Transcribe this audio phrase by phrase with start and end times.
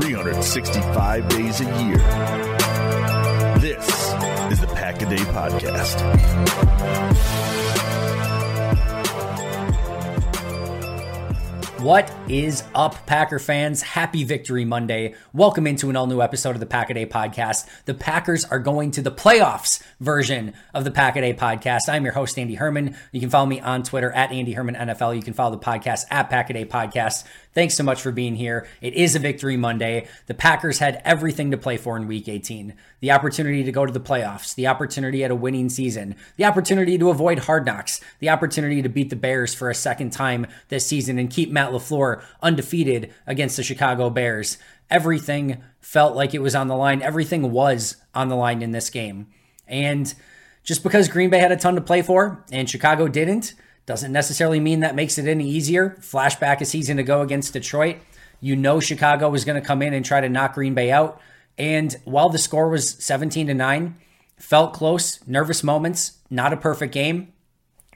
[0.00, 1.98] 365 days a year.
[3.58, 3.86] This
[4.50, 6.00] is the Pack a Day Podcast.
[11.80, 13.80] What is up, Packer fans?
[13.80, 15.14] Happy Victory Monday.
[15.32, 17.66] Welcome into an all new episode of the Pack a Day podcast.
[17.86, 21.88] The Packers are going to the playoffs version of the Pack a Day podcast.
[21.88, 22.96] I'm your host, Andy Herman.
[23.12, 25.16] You can follow me on Twitter at Andy Herman NFL.
[25.16, 27.24] You can follow the podcast at Pack a Day Podcast.
[27.52, 28.68] Thanks so much for being here.
[28.80, 30.06] It is a Victory Monday.
[30.26, 33.92] The Packers had everything to play for in week 18 the opportunity to go to
[33.92, 38.28] the playoffs, the opportunity at a winning season, the opportunity to avoid hard knocks, the
[38.28, 42.22] opportunity to beat the Bears for a second time this season and keep Matt LaFleur
[42.42, 44.58] undefeated against the Chicago Bears.
[44.90, 47.02] Everything felt like it was on the line.
[47.02, 49.26] Everything was on the line in this game.
[49.66, 50.12] And
[50.62, 53.54] just because Green Bay had a ton to play for and Chicago didn't,
[53.90, 55.96] doesn't necessarily mean that makes it any easier.
[55.98, 57.96] Flashback a season ago against Detroit.
[58.40, 61.20] You know Chicago was going to come in and try to knock Green Bay out.
[61.58, 63.96] And while the score was 17 to 9,
[64.38, 67.32] felt close, nervous moments, not a perfect game.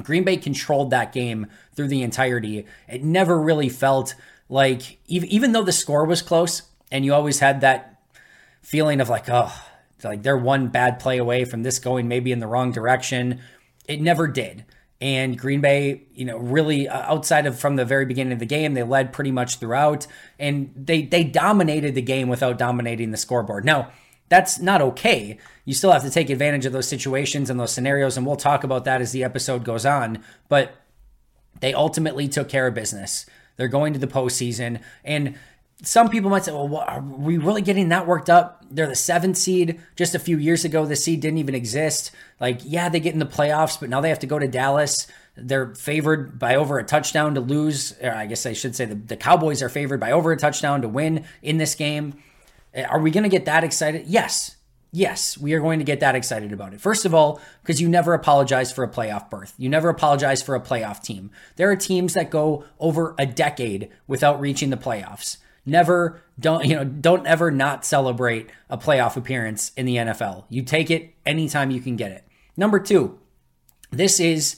[0.02, 1.46] Green Bay controlled that game
[1.76, 2.66] through the entirety.
[2.88, 4.16] It never really felt
[4.48, 8.02] like, even though the score was close, and you always had that
[8.62, 9.54] feeling of like, oh,
[10.02, 13.38] like they're one bad play away from this going maybe in the wrong direction.
[13.86, 14.64] It never did.
[15.00, 18.46] And Green Bay, you know, really uh, outside of from the very beginning of the
[18.46, 20.06] game, they led pretty much throughout,
[20.38, 23.64] and they they dominated the game without dominating the scoreboard.
[23.64, 23.90] Now,
[24.28, 25.38] that's not okay.
[25.64, 28.64] You still have to take advantage of those situations and those scenarios, and we'll talk
[28.64, 30.22] about that as the episode goes on.
[30.48, 30.74] But
[31.60, 33.26] they ultimately took care of business.
[33.56, 35.36] They're going to the postseason, and
[35.82, 38.64] some people might say, well, are we really getting that worked up?
[38.70, 39.80] They're the seventh seed.
[39.96, 42.10] Just a few years ago, the seed didn't even exist.
[42.40, 45.06] Like, yeah, they get in the playoffs, but now they have to go to Dallas.
[45.36, 47.94] They're favored by over a touchdown to lose.
[48.00, 50.88] I guess I should say the, the Cowboys are favored by over a touchdown to
[50.88, 52.14] win in this game.
[52.72, 54.06] Eh, are we going to get that excited?
[54.06, 54.56] Yes.
[54.92, 56.80] Yes, we are going to get that excited about it.
[56.80, 59.52] First of all, because you never apologize for a playoff berth.
[59.58, 61.32] You never apologize for a playoff team.
[61.56, 66.74] There are teams that go over a decade without reaching the playoffs never don't you
[66.74, 70.44] know don't ever not celebrate a playoff appearance in the NFL.
[70.48, 72.24] You take it anytime you can get it.
[72.56, 73.18] Number 2.
[73.90, 74.56] This is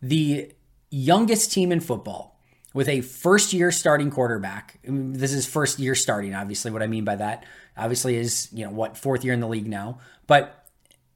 [0.00, 0.52] the
[0.90, 2.40] youngest team in football
[2.72, 4.78] with a first year starting quarterback.
[4.84, 6.70] This is first year starting, obviously.
[6.70, 7.44] What I mean by that,
[7.76, 9.98] obviously, is, you know, what, fourth year in the league now.
[10.26, 10.66] But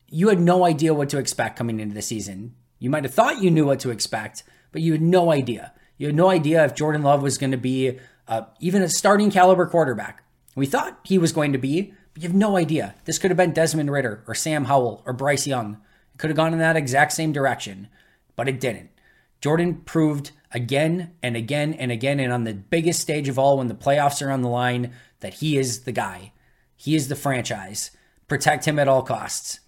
[0.09, 2.55] you had no idea what to expect coming into the season.
[2.79, 4.43] You might have thought you knew what to expect,
[4.73, 5.73] but you had no idea.
[5.97, 7.99] You had no idea if Jordan Love was going to be
[8.29, 10.23] uh, even a starting caliber quarterback.
[10.55, 12.94] We thought he was going to be, but you have no idea.
[13.05, 15.79] This could have been Desmond Ridder or Sam Howell or Bryce Young.
[16.15, 17.88] It could have gone in that exact same direction,
[18.37, 18.91] but it didn't.
[19.41, 23.69] Jordan proved again and again and again, and on the biggest stage of all, when
[23.69, 26.32] the playoffs are on the line, that he is the guy.
[26.77, 27.91] He is the franchise.
[28.29, 29.61] Protect him at all costs.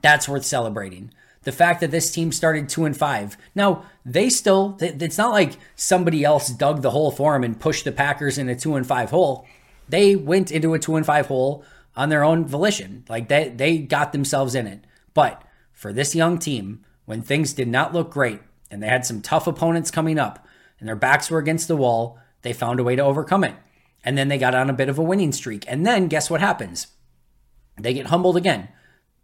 [0.00, 1.12] That's worth celebrating.
[1.44, 3.36] The fact that this team started two and five.
[3.54, 7.84] Now, they still, it's not like somebody else dug the hole for them and pushed
[7.84, 9.46] the Packers in a two and five hole.
[9.88, 11.64] They went into a two and five hole
[11.96, 13.04] on their own volition.
[13.08, 14.84] Like they, they got themselves in it.
[15.14, 15.42] But
[15.72, 18.40] for this young team, when things did not look great
[18.70, 20.46] and they had some tough opponents coming up
[20.78, 23.54] and their backs were against the wall, they found a way to overcome it.
[24.04, 25.64] And then they got on a bit of a winning streak.
[25.68, 26.88] And then guess what happens?
[27.78, 28.68] They get humbled again.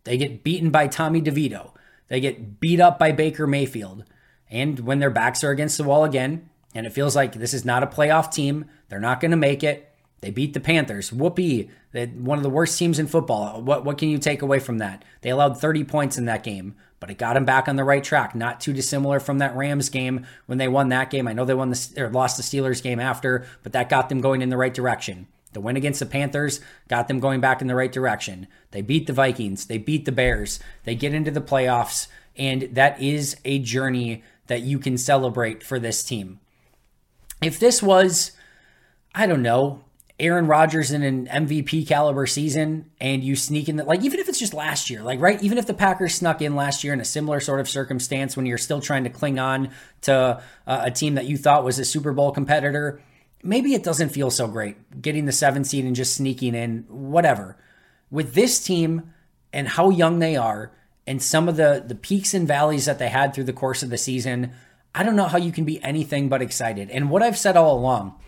[0.05, 1.73] They get beaten by Tommy DeVito.
[2.09, 4.05] They get beat up by Baker Mayfield.
[4.51, 7.65] And when their backs are against the wall again, and it feels like this is
[7.65, 9.93] not a playoff team, they're not going to make it.
[10.21, 11.13] They beat the Panthers.
[11.13, 11.71] Whoopee.
[11.93, 13.63] One of the worst teams in football.
[13.63, 15.05] What, what can you take away from that?
[15.23, 18.03] They allowed 30 points in that game, but it got them back on the right
[18.03, 18.35] track.
[18.35, 21.29] Not too dissimilar from that Rams game when they won that game.
[21.29, 24.21] I know they won the or lost the Steelers game after, but that got them
[24.21, 25.29] going in the right direction.
[25.53, 28.47] The win against the Panthers got them going back in the right direction.
[28.71, 33.01] They beat the Vikings, they beat the Bears, they get into the playoffs, and that
[33.01, 36.41] is a journey that you can celebrate for this team.
[37.43, 38.33] If this was,
[39.15, 39.85] I don't know,
[40.21, 44.29] Aaron Rodgers in an MVP caliber season and you sneak in that, like, even if
[44.29, 45.41] it's just last year, like, right?
[45.43, 48.45] Even if the Packers snuck in last year in a similar sort of circumstance when
[48.45, 49.71] you're still trying to cling on
[50.03, 53.01] to uh, a team that you thought was a Super Bowl competitor,
[53.43, 57.57] maybe it doesn't feel so great getting the seven seed and just sneaking in, whatever.
[58.11, 59.13] With this team
[59.53, 60.73] and how young they are
[61.07, 63.91] and some of the, the peaks and valleys that they had through the course of
[63.91, 64.53] the season,
[64.95, 66.91] I don't know how you can be anything but excited.
[66.91, 68.19] And what I've said all along,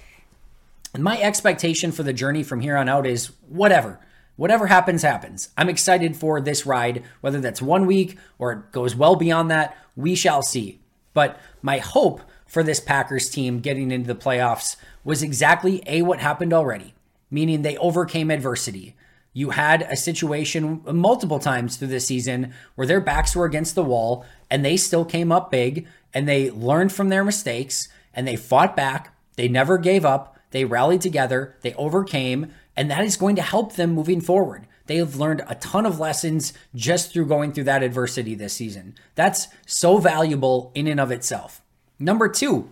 [0.99, 4.01] my expectation for the journey from here on out is whatever.
[4.37, 5.51] Whatever happens, happens.
[5.57, 9.77] I'm excited for this ride, whether that's one week or it goes well beyond that,
[9.97, 10.81] we shall see.
[11.13, 14.75] But my hope for this Packers team getting into the playoffs
[15.05, 16.95] was exactly A, what happened already,
[17.31, 18.97] meaning they overcame adversity.
[19.33, 23.85] You had a situation multiple times through this season where their backs were against the
[23.85, 28.35] wall and they still came up big and they learned from their mistakes and they
[28.35, 29.17] fought back.
[29.37, 30.37] They never gave up.
[30.51, 31.55] They rallied together.
[31.61, 32.53] They overcame.
[32.77, 34.67] And that is going to help them moving forward.
[34.87, 38.97] They have learned a ton of lessons just through going through that adversity this season.
[39.15, 41.63] That's so valuable in and of itself.
[42.01, 42.71] Number two,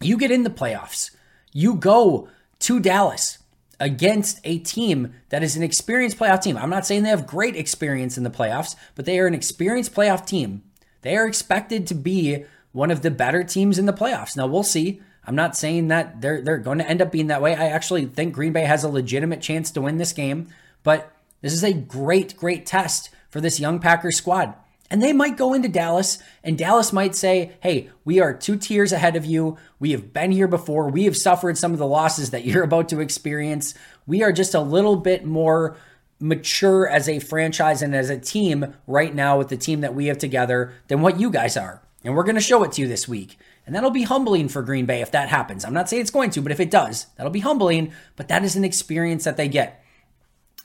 [0.00, 1.12] you get in the playoffs.
[1.52, 2.28] You go
[2.58, 3.38] to Dallas
[3.80, 6.56] against a team that is an experienced playoff team.
[6.56, 9.94] I'm not saying they have great experience in the playoffs, but they are an experienced
[9.94, 10.62] playoff team.
[11.02, 14.36] They are expected to be one of the better teams in the playoffs.
[14.36, 15.00] Now we'll see.
[15.24, 17.54] I'm not saying that they're they're going to end up being that way.
[17.54, 20.48] I actually think Green Bay has a legitimate chance to win this game,
[20.82, 21.12] but
[21.42, 24.54] this is a great great test for this young Packers squad.
[24.90, 28.92] And they might go into Dallas, and Dallas might say, Hey, we are two tiers
[28.92, 29.58] ahead of you.
[29.78, 30.88] We have been here before.
[30.88, 33.74] We have suffered some of the losses that you're about to experience.
[34.06, 35.76] We are just a little bit more
[36.20, 40.06] mature as a franchise and as a team right now with the team that we
[40.06, 41.82] have together than what you guys are.
[42.04, 43.38] And we're going to show it to you this week.
[43.66, 45.64] And that'll be humbling for Green Bay if that happens.
[45.64, 47.92] I'm not saying it's going to, but if it does, that'll be humbling.
[48.16, 49.84] But that is an experience that they get.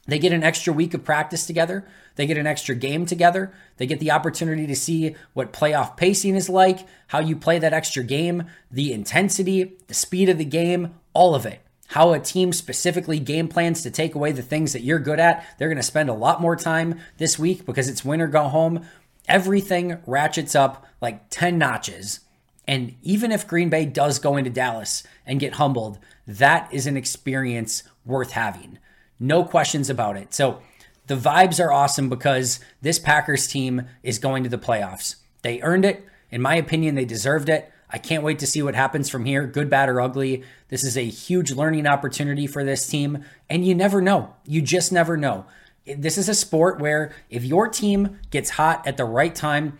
[0.05, 1.87] They get an extra week of practice together.
[2.15, 3.53] They get an extra game together.
[3.77, 7.73] They get the opportunity to see what playoff pacing is like, how you play that
[7.73, 11.61] extra game, the intensity, the speed of the game, all of it.
[11.87, 15.45] How a team specifically game plans to take away the things that you're good at.
[15.57, 18.43] They're going to spend a lot more time this week because it's win or go
[18.49, 18.85] home.
[19.27, 22.21] Everything ratchets up like 10 notches.
[22.67, 26.97] And even if Green Bay does go into Dallas and get humbled, that is an
[26.97, 28.79] experience worth having.
[29.23, 30.33] No questions about it.
[30.33, 30.59] So
[31.07, 35.15] the vibes are awesome because this Packers team is going to the playoffs.
[35.43, 36.05] They earned it.
[36.29, 37.71] In my opinion, they deserved it.
[37.89, 40.43] I can't wait to see what happens from here, good, bad, or ugly.
[40.67, 44.35] This is a huge learning opportunity for this team, and you never know.
[44.45, 45.45] You just never know.
[45.85, 49.79] This is a sport where if your team gets hot at the right time,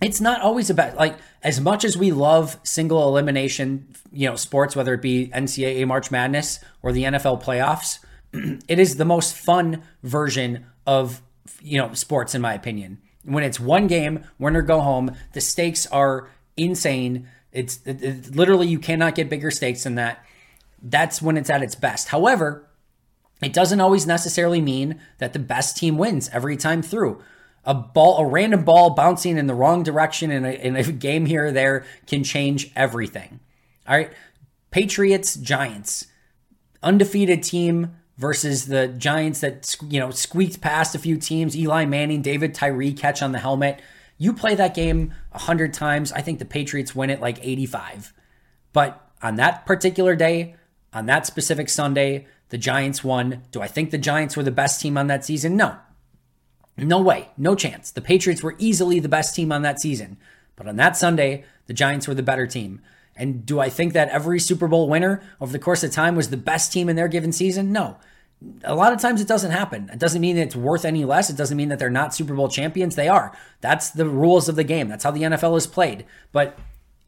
[0.00, 4.74] it's not always about like as much as we love single elimination, you know, sports,
[4.74, 8.00] whether it be NCAA March Madness or the NFL playoffs
[8.32, 11.22] it is the most fun version of
[11.60, 12.98] you know sports in my opinion.
[13.24, 17.28] When it's one game, win or go home, the stakes are insane.
[17.52, 20.24] It's it, it, literally you cannot get bigger stakes than that.
[20.82, 22.08] That's when it's at its best.
[22.08, 22.68] However,
[23.42, 27.22] it doesn't always necessarily mean that the best team wins every time through.
[27.64, 31.26] A ball, a random ball bouncing in the wrong direction in a, in a game
[31.26, 33.40] here or there can change everything.
[33.86, 34.12] All right,
[34.70, 36.06] Patriots, Giants,
[36.82, 41.56] undefeated team versus the Giants that you know squeaked past a few teams.
[41.56, 43.80] Eli Manning, David Tyree catch on the helmet.
[44.18, 46.12] You play that game hundred times.
[46.12, 48.12] I think the Patriots win it like 85.
[48.72, 50.56] But on that particular day,
[50.92, 53.42] on that specific Sunday, the Giants won.
[53.52, 55.56] Do I think the Giants were the best team on that season?
[55.56, 55.76] No.
[56.76, 57.90] No way, no chance.
[57.90, 60.16] The Patriots were easily the best team on that season.
[60.54, 62.80] But on that Sunday, the Giants were the better team.
[63.18, 66.30] And do I think that every Super Bowl winner over the course of time was
[66.30, 67.72] the best team in their given season?
[67.72, 67.98] No.
[68.62, 69.90] A lot of times it doesn't happen.
[69.92, 71.28] It doesn't mean it's worth any less.
[71.28, 72.94] It doesn't mean that they're not Super Bowl champions.
[72.94, 73.36] They are.
[73.60, 74.88] That's the rules of the game.
[74.88, 76.06] That's how the NFL is played.
[76.30, 76.56] But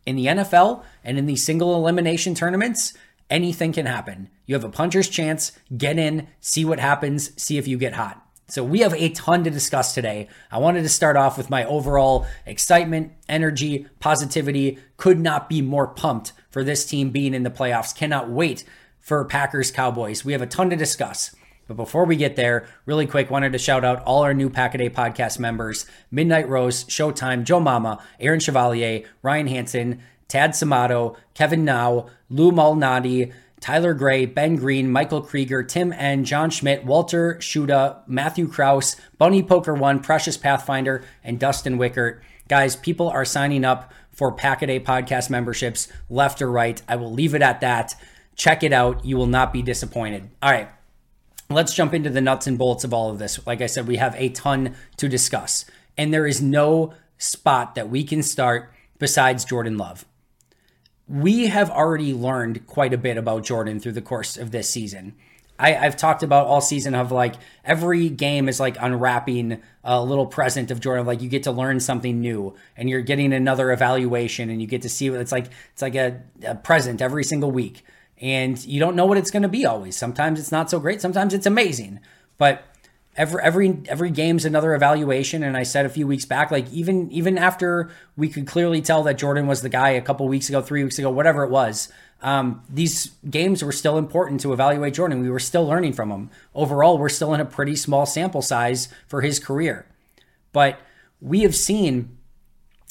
[0.04, 2.94] in the NFL and in these single elimination tournaments,
[3.30, 4.28] anything can happen.
[4.46, 5.52] You have a puncher's chance.
[5.76, 8.26] Get in, see what happens, see if you get hot.
[8.50, 10.28] So, we have a ton to discuss today.
[10.50, 14.78] I wanted to start off with my overall excitement, energy, positivity.
[14.96, 17.96] Could not be more pumped for this team being in the playoffs.
[17.96, 18.64] Cannot wait
[18.98, 20.24] for Packers Cowboys.
[20.24, 21.34] We have a ton to discuss.
[21.68, 24.74] But before we get there, really quick, wanted to shout out all our new Pack
[24.74, 31.64] a podcast members Midnight Rose, Showtime, Joe Mama, Aaron Chevalier, Ryan Hanson, Tad Samato, Kevin
[31.64, 37.98] Now, Lou Malnati, Tyler Gray, Ben Green, Michael Krieger, Tim N, John Schmidt, Walter Schuda,
[38.06, 42.20] Matthew Kraus, Bunny Poker One, Precious Pathfinder, and Dustin Wickert.
[42.48, 46.80] Guys, people are signing up for Pack a podcast memberships left or right.
[46.88, 47.94] I will leave it at that.
[48.34, 49.04] Check it out.
[49.04, 50.30] You will not be disappointed.
[50.42, 50.70] All right,
[51.50, 53.46] let's jump into the nuts and bolts of all of this.
[53.46, 55.66] Like I said, we have a ton to discuss,
[55.98, 60.06] and there is no spot that we can start besides Jordan Love
[61.10, 65.16] we have already learned quite a bit about Jordan through the course of this season.
[65.58, 70.24] I, have talked about all season of like every game is like unwrapping a little
[70.24, 71.04] present of Jordan.
[71.04, 74.82] Like you get to learn something new, and you're getting another evaluation, and you get
[74.82, 75.46] to see what it's like.
[75.72, 77.84] It's like a, a present every single week,
[78.18, 79.96] and you don't know what it's going to be always.
[79.96, 81.00] Sometimes it's not so great.
[81.02, 82.00] Sometimes it's amazing,
[82.38, 82.62] but
[83.16, 87.10] every every every game's another evaluation and i said a few weeks back like even
[87.10, 90.60] even after we could clearly tell that jordan was the guy a couple weeks ago
[90.60, 95.22] three weeks ago whatever it was um, these games were still important to evaluate jordan
[95.22, 98.88] we were still learning from him overall we're still in a pretty small sample size
[99.08, 99.86] for his career
[100.52, 100.78] but
[101.20, 102.16] we have seen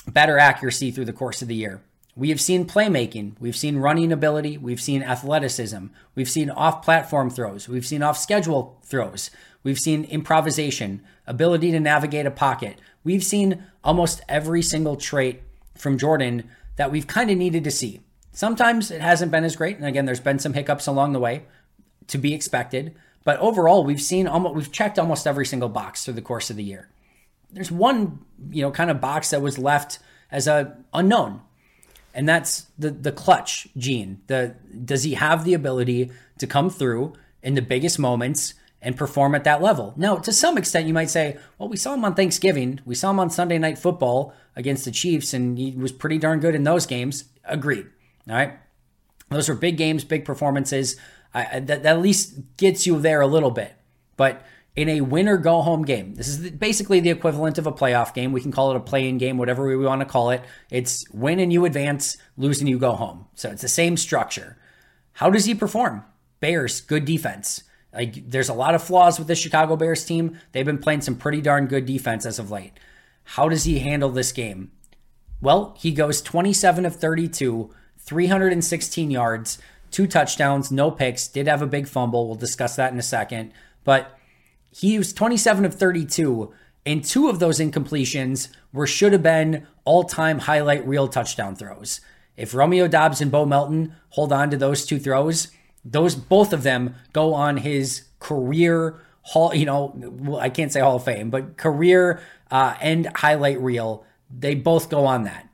[0.08, 1.82] better accuracy through the course of the year
[2.20, 3.36] we have seen playmaking.
[3.40, 4.58] We've seen running ability.
[4.58, 5.86] We've seen athleticism.
[6.16, 7.70] We've seen off platform throws.
[7.70, 9.32] We've seen off schedule throws.
[9.64, 12.80] We've seen improvisation, ability to navigate a pocket.
[13.04, 15.42] We've seen almost every single trait
[15.76, 18.02] from Jordan that we've kind of needed to see.
[18.32, 19.78] Sometimes it hasn't been as great.
[19.78, 21.44] And again, there's been some hiccups along the way
[22.08, 22.96] to be expected.
[23.24, 26.56] But overall, we've seen almost, we've checked almost every single box through the course of
[26.56, 26.90] the year.
[27.52, 30.00] There's one, you know, kind of box that was left
[30.32, 31.42] as a unknown.
[32.14, 34.22] And that's the the clutch gene.
[34.28, 37.14] The does he have the ability to come through
[37.44, 39.94] in the biggest moments and perform at that level.
[39.98, 42.80] Now, to some extent, you might say, well, we saw him on Thanksgiving.
[42.86, 46.40] We saw him on Sunday Night Football against the Chiefs, and he was pretty darn
[46.40, 47.26] good in those games.
[47.44, 47.88] Agreed.
[48.30, 48.54] All right.
[49.30, 50.96] Those are big games, big performances.
[51.34, 53.74] I, that, that at least gets you there a little bit.
[54.18, 54.46] But
[54.76, 58.14] in a win or go home game, this is basically the equivalent of a playoff
[58.14, 58.32] game.
[58.32, 60.42] We can call it a play in game, whatever we want to call it.
[60.72, 63.26] It's win and you advance, lose and you go home.
[63.36, 64.58] So it's the same structure.
[65.14, 66.06] How does he perform?
[66.40, 67.64] Bears, good defense.
[67.94, 70.40] Like there's a lot of flaws with the Chicago Bears team.
[70.52, 72.74] They've been playing some pretty darn good defense as of late.
[73.24, 74.72] How does he handle this game?
[75.42, 79.58] Well, he goes 27 of 32, 316 yards,
[79.92, 82.28] two touchdowns, no picks, did have a big fumble.
[82.28, 83.54] We'll discuss that in a second.
[83.84, 84.18] But
[84.72, 86.54] he was 27 of 32,
[86.86, 92.02] and two of those incompletions were should have been all time highlight reel touchdown throws.
[92.36, 95.50] If Romeo Doubs and Bo Melton hold on to those two throws,
[95.84, 99.54] those both of them go on his career hall.
[99.54, 102.22] You know, well, I can't say Hall of Fame, but career
[102.52, 104.06] uh, and highlight reel.
[104.30, 105.48] They both go on that.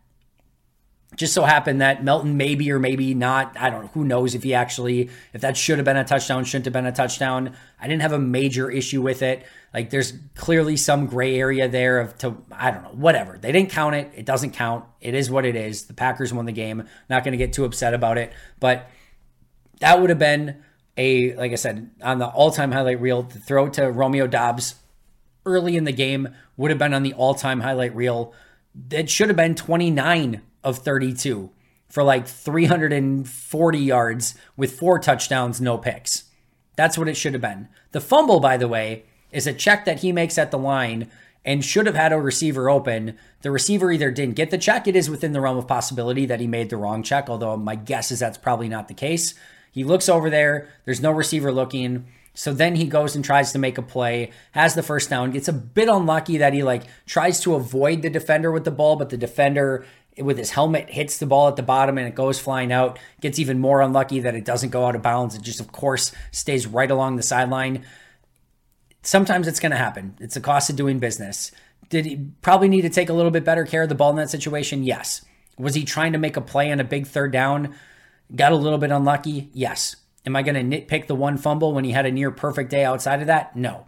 [1.15, 3.55] Just so happened that Melton maybe or maybe not.
[3.57, 3.91] I don't know.
[3.93, 6.85] Who knows if he actually if that should have been a touchdown, shouldn't have been
[6.85, 7.55] a touchdown.
[7.79, 9.45] I didn't have a major issue with it.
[9.73, 13.37] Like there's clearly some gray area there of to I don't know whatever.
[13.37, 14.11] They didn't count it.
[14.13, 14.83] It doesn't count.
[14.99, 15.85] It is what it is.
[15.85, 16.83] The Packers won the game.
[17.09, 18.89] Not going to get too upset about it, but
[19.79, 20.63] that would have been
[20.97, 24.75] a, like I said, on the all time highlight reel, the throw to Romeo Doubs
[25.45, 28.33] early in the game would have been on the all time highlight reel.
[28.91, 31.49] It should have been 29 of 32
[31.89, 36.25] for like 340 yards with four touchdowns, no picks.
[36.75, 37.69] That's what it should have been.
[37.91, 41.09] The fumble, by the way, is a check that he makes at the line
[41.45, 43.17] and should have had a receiver open.
[43.43, 46.39] The receiver either didn't get the check, it is within the realm of possibility that
[46.39, 49.35] he made the wrong check, although my guess is that's probably not the case.
[49.75, 50.69] He looks over there.
[50.85, 52.05] There's no receiver looking.
[52.33, 55.49] So then he goes and tries to make a play, has the first down, gets
[55.49, 59.09] a bit unlucky that he like tries to avoid the defender with the ball, but
[59.09, 59.85] the defender
[60.17, 62.97] with his helmet hits the ball at the bottom and it goes flying out.
[63.19, 65.35] Gets even more unlucky that it doesn't go out of bounds.
[65.35, 67.85] It just, of course, stays right along the sideline.
[69.01, 70.15] sometimes it's going to happen.
[70.21, 71.51] It's the cost of doing business.
[71.89, 74.15] Did he probably need to take a little bit better care of the ball in
[74.15, 74.83] that situation?
[74.83, 75.25] Yes.
[75.57, 77.75] Was he trying to make a play on a big third down?
[78.33, 79.49] Got a little bit unlucky?
[79.53, 79.97] Yes.
[80.25, 82.83] Am I going to nitpick the one fumble when he had a near perfect day
[82.83, 83.55] outside of that?
[83.55, 83.85] No.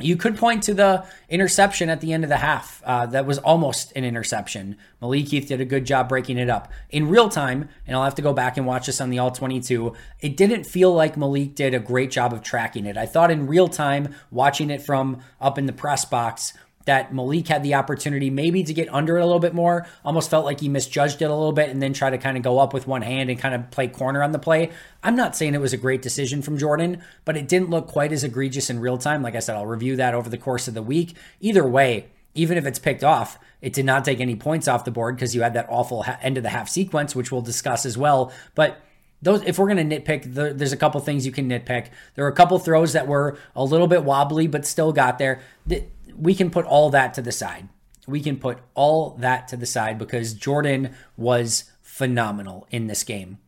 [0.00, 2.80] You could point to the interception at the end of the half.
[2.84, 4.76] Uh, that was almost an interception.
[5.00, 6.70] Malik Heath did a good job breaking it up.
[6.90, 9.32] In real time, and I'll have to go back and watch this on the All
[9.32, 12.96] 22, it didn't feel like Malik did a great job of tracking it.
[12.96, 16.52] I thought in real time, watching it from up in the press box,
[16.88, 19.86] that Malik had the opportunity maybe to get under it a little bit more.
[20.06, 22.42] Almost felt like he misjudged it a little bit and then try to kind of
[22.42, 24.70] go up with one hand and kind of play corner on the play.
[25.02, 28.10] I'm not saying it was a great decision from Jordan, but it didn't look quite
[28.10, 29.22] as egregious in real time.
[29.22, 31.14] Like I said, I'll review that over the course of the week.
[31.40, 34.90] Either way, even if it's picked off, it did not take any points off the
[34.90, 37.98] board because you had that awful end of the half sequence, which we'll discuss as
[37.98, 38.32] well.
[38.54, 38.80] But
[39.20, 41.88] those, if we're going to nitpick, the, there's a couple things you can nitpick.
[42.14, 45.40] There were a couple throws that were a little bit wobbly, but still got there.
[45.66, 45.84] The,
[46.18, 47.68] we can put all that to the side.
[48.06, 53.38] We can put all that to the side because Jordan was phenomenal in this game.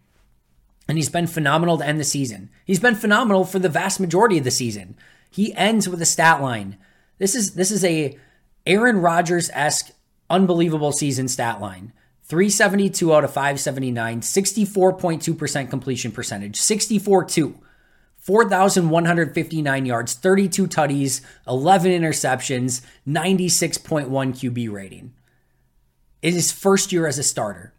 [0.89, 2.51] And he's been phenomenal to end the season.
[2.65, 4.97] He's been phenomenal for the vast majority of the season.
[5.31, 6.77] He ends with a stat line.
[7.19, 8.19] This is this is a
[8.67, 9.93] Aaron Rodgers-esque
[10.29, 11.93] unbelievable season stat line.
[12.25, 17.59] 372 out of 579, 64.2% completion percentage, 64 2.
[18.21, 25.15] 4,159 yards, 32 tutties, 11 interceptions, 96.1 QB rating.
[26.23, 27.73] In his first year as a starter,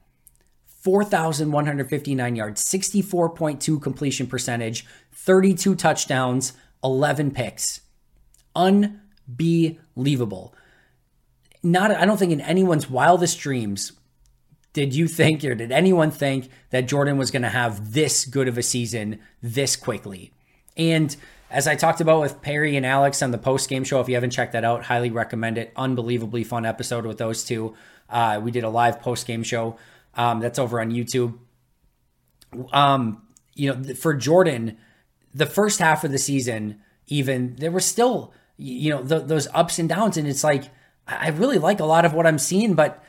[0.65, 7.81] 4,159 yards, 64.2 completion percentage, 32 touchdowns, 11 picks.
[8.55, 10.55] Unbelievable.
[11.61, 13.91] Not, I don't think in anyone's wildest dreams
[14.73, 18.47] did you think or did anyone think that Jordan was going to have this good
[18.47, 20.31] of a season this quickly?
[20.77, 21.15] And
[21.49, 24.15] as I talked about with Perry and Alex on the post game show, if you
[24.15, 25.73] haven't checked that out, highly recommend it.
[25.75, 27.75] Unbelievably fun episode with those two.
[28.09, 29.77] Uh, we did a live post game show
[30.15, 31.37] um, that's over on YouTube.
[32.71, 33.23] Um,
[33.53, 34.77] you know, for Jordan,
[35.33, 39.89] the first half of the season, even there were still, you know, those ups and
[39.89, 40.65] downs, and it's like
[41.07, 43.03] I really like a lot of what I'm seeing, but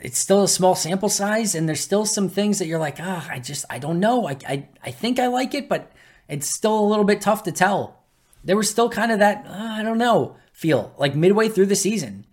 [0.00, 3.26] it's still a small sample size and there's still some things that you're like ah
[3.30, 4.28] i just i don't know.
[4.28, 5.92] I, I i think i like it but
[6.28, 8.02] it's still a little bit tough to tell.
[8.44, 11.76] There was still kind of that uh, i don't know feel like midway through the
[11.76, 12.26] season.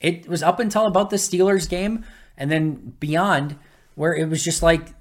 [0.00, 2.04] It was up until about the steelers game
[2.36, 3.58] and then beyond
[3.94, 4.94] where it was just like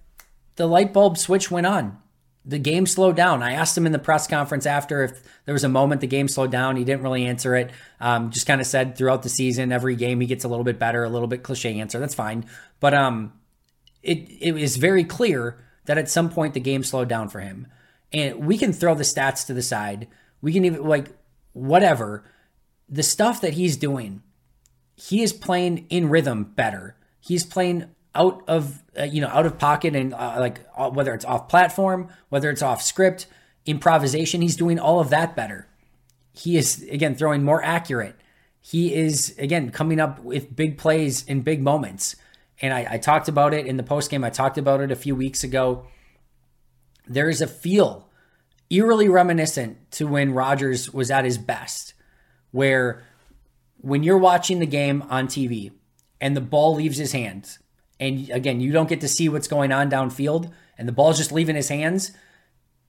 [0.56, 1.98] the light bulb switch went on
[2.46, 3.42] the game slowed down.
[3.42, 6.28] I asked him in the press conference after if there was a moment the game
[6.28, 6.76] slowed down.
[6.76, 7.72] He didn't really answer it.
[8.00, 10.78] Um, just kind of said throughout the season, every game he gets a little bit
[10.78, 12.00] better, a little bit cliche answer.
[12.00, 12.46] That's fine.
[12.80, 13.34] But um,
[14.04, 17.68] it it is very clear that at some point the game slowed down for him.
[18.14, 20.08] And we can throw the stats to the side.
[20.42, 21.10] We can even like
[21.54, 22.24] whatever
[22.88, 24.22] the stuff that he's doing.
[24.96, 26.96] He is playing in rhythm better.
[27.20, 31.14] He's playing out of uh, you know out of pocket and uh, like uh, whether
[31.14, 33.28] it's off platform, whether it's off script,
[33.66, 35.68] improvisation, he's doing all of that better.
[36.34, 38.16] He is again throwing more accurate.
[38.62, 42.16] He is again coming up with big plays in big moments.
[42.62, 44.24] And I, I talked about it in the post game.
[44.24, 45.88] I talked about it a few weeks ago.
[47.06, 48.10] There is a feel
[48.70, 51.94] eerily reminiscent to when Rodgers was at his best,
[52.52, 53.04] where
[53.78, 55.72] when you're watching the game on TV
[56.20, 57.60] and the ball leaves his hands
[58.00, 61.32] and again, you don't get to see what's going on downfield, and the ball's just
[61.32, 62.12] leaving his hands,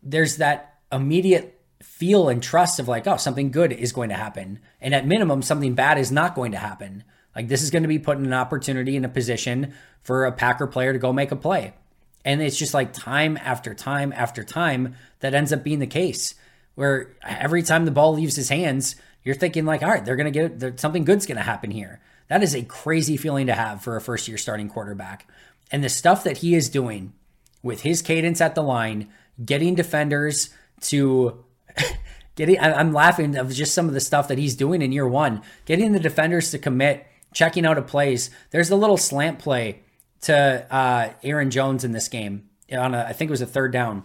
[0.03, 4.59] there's that immediate feel and trust of like, oh, something good is going to happen.
[4.81, 7.05] And at minimum, something bad is not going to happen.
[7.35, 10.33] Like this is going to be put in an opportunity in a position for a
[10.33, 11.75] Packer player to go make a play.
[12.25, 16.35] And it's just like time after time after time that ends up being the case
[16.75, 20.33] where every time the ball leaves his hands, you're thinking like, all right, they're going
[20.33, 22.01] to get something good's going to happen here.
[22.29, 25.29] That is a crazy feeling to have for a first year starting quarterback.
[25.71, 27.13] And the stuff that he is doing
[27.63, 29.09] with his cadence at the line,
[29.45, 30.51] getting defenders
[30.83, 31.45] to
[32.37, 35.43] getting I'm laughing of just some of the stuff that he's doing in year one,
[35.65, 38.31] getting the defenders to commit, checking out of plays.
[38.51, 39.81] There's a little slant play
[40.23, 43.73] to uh, Aaron Jones in this game on a, I think it was a third
[43.73, 44.05] down.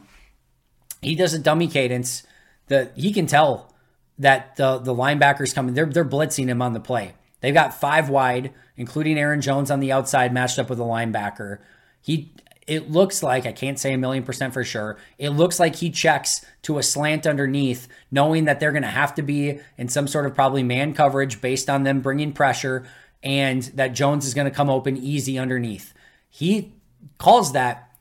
[1.02, 2.24] He does a dummy cadence
[2.68, 3.74] that he can tell
[4.20, 5.74] that the the linebackers coming.
[5.74, 7.14] They're they're blitzing him on the play.
[7.42, 11.60] They've got five wide, including Aaron Jones on the outside, matched up with a linebacker.
[12.02, 12.34] He
[12.68, 14.98] it looks like I can't say a million percent for sure.
[15.18, 19.16] It looks like he checks to a slant underneath, knowing that they're going to have
[19.16, 22.86] to be in some sort of probably man coverage based on them bringing pressure,
[23.24, 25.94] and that Jones is going to come open easy underneath.
[26.30, 26.74] He
[27.18, 27.92] calls that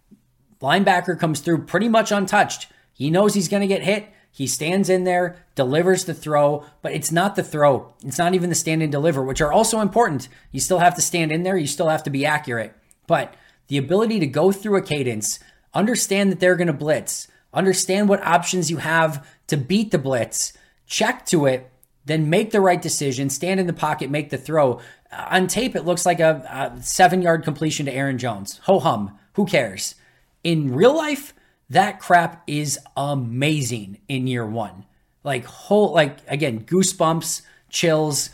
[0.61, 2.69] linebacker comes through pretty much untouched.
[2.93, 4.07] He knows he's going to get hit.
[4.33, 7.95] He stands in there, delivers the throw, but it's not the throw.
[8.05, 10.29] It's not even the stand and deliver, which are also important.
[10.53, 12.75] You still have to stand in there, you still have to be accurate.
[13.07, 13.35] But
[13.67, 15.41] the ability to go through a cadence,
[15.75, 20.53] understand that they're going to blitz, understand what options you have to beat the blitz,
[20.87, 21.71] check to it,
[22.05, 24.81] then make the right decision, stand in the pocket, make the throw.
[25.13, 28.61] Uh, on tape, it looks like a, a seven yard completion to Aaron Jones.
[28.65, 29.19] Ho hum.
[29.35, 29.95] Who cares?
[30.43, 31.35] In real life,
[31.71, 34.85] that crap is amazing in year one.
[35.23, 38.31] Like whole, like again, goosebumps, chills.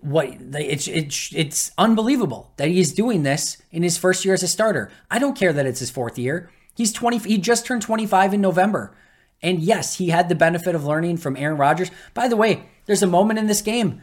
[0.00, 4.48] What it's it's it's unbelievable that he's doing this in his first year as a
[4.48, 4.90] starter.
[5.10, 6.50] I don't care that it's his fourth year.
[6.74, 7.18] He's 20.
[7.18, 8.94] He just turned 25 in November,
[9.42, 11.90] and yes, he had the benefit of learning from Aaron Rodgers.
[12.12, 14.02] By the way, there's a moment in this game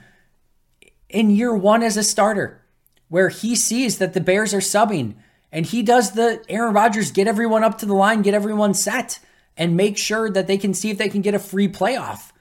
[1.10, 2.62] in year one as a starter
[3.10, 5.16] where he sees that the Bears are subbing
[5.52, 9.20] and he does the Aaron Rodgers get everyone up to the line, get everyone set,
[9.58, 12.32] and make sure that they can see if they can get a free playoff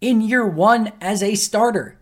[0.00, 1.98] in year one as a starter.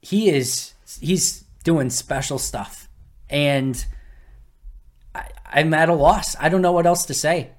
[0.00, 2.88] He is he's doing special stuff.
[3.30, 3.84] And
[5.14, 6.36] I, I'm at a loss.
[6.38, 7.50] I don't know what else to say.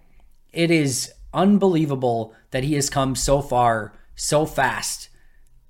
[0.51, 5.09] It is unbelievable that he has come so far so fast.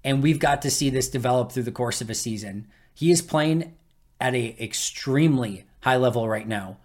[0.04, 2.67] And we've got to see this develop through the course of a season.
[2.93, 3.76] He is playing
[4.19, 6.78] at a extremely high level right now.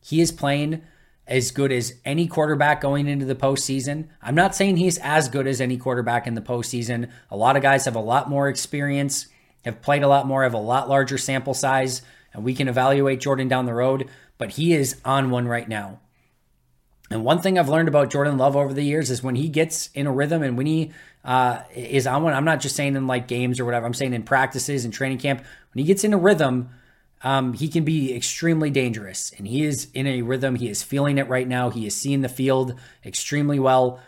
[0.00, 0.82] He is playing
[1.26, 4.06] as good as any quarterback going into the postseason.
[4.22, 7.10] I'm not saying he's as good as any quarterback in the postseason.
[7.32, 9.26] A lot of guys have a lot more experience,
[9.64, 13.20] have played a lot more, have a lot larger sample size, and we can evaluate
[13.20, 15.98] Jordan down the road, but he is on one right now.
[17.10, 19.88] And one thing I've learned about Jordan Love over the years is when he gets
[19.94, 20.92] in a rhythm and when he
[21.24, 24.14] uh, is on one, I'm not just saying in like games or whatever, I'm saying
[24.14, 25.40] in practices and training camp,
[25.72, 26.70] when he gets in a rhythm,
[27.24, 29.32] um, he can be extremely dangerous.
[29.36, 30.56] And he is in a rhythm.
[30.56, 31.70] He is feeling it right now.
[31.70, 33.98] He is seeing the field extremely well.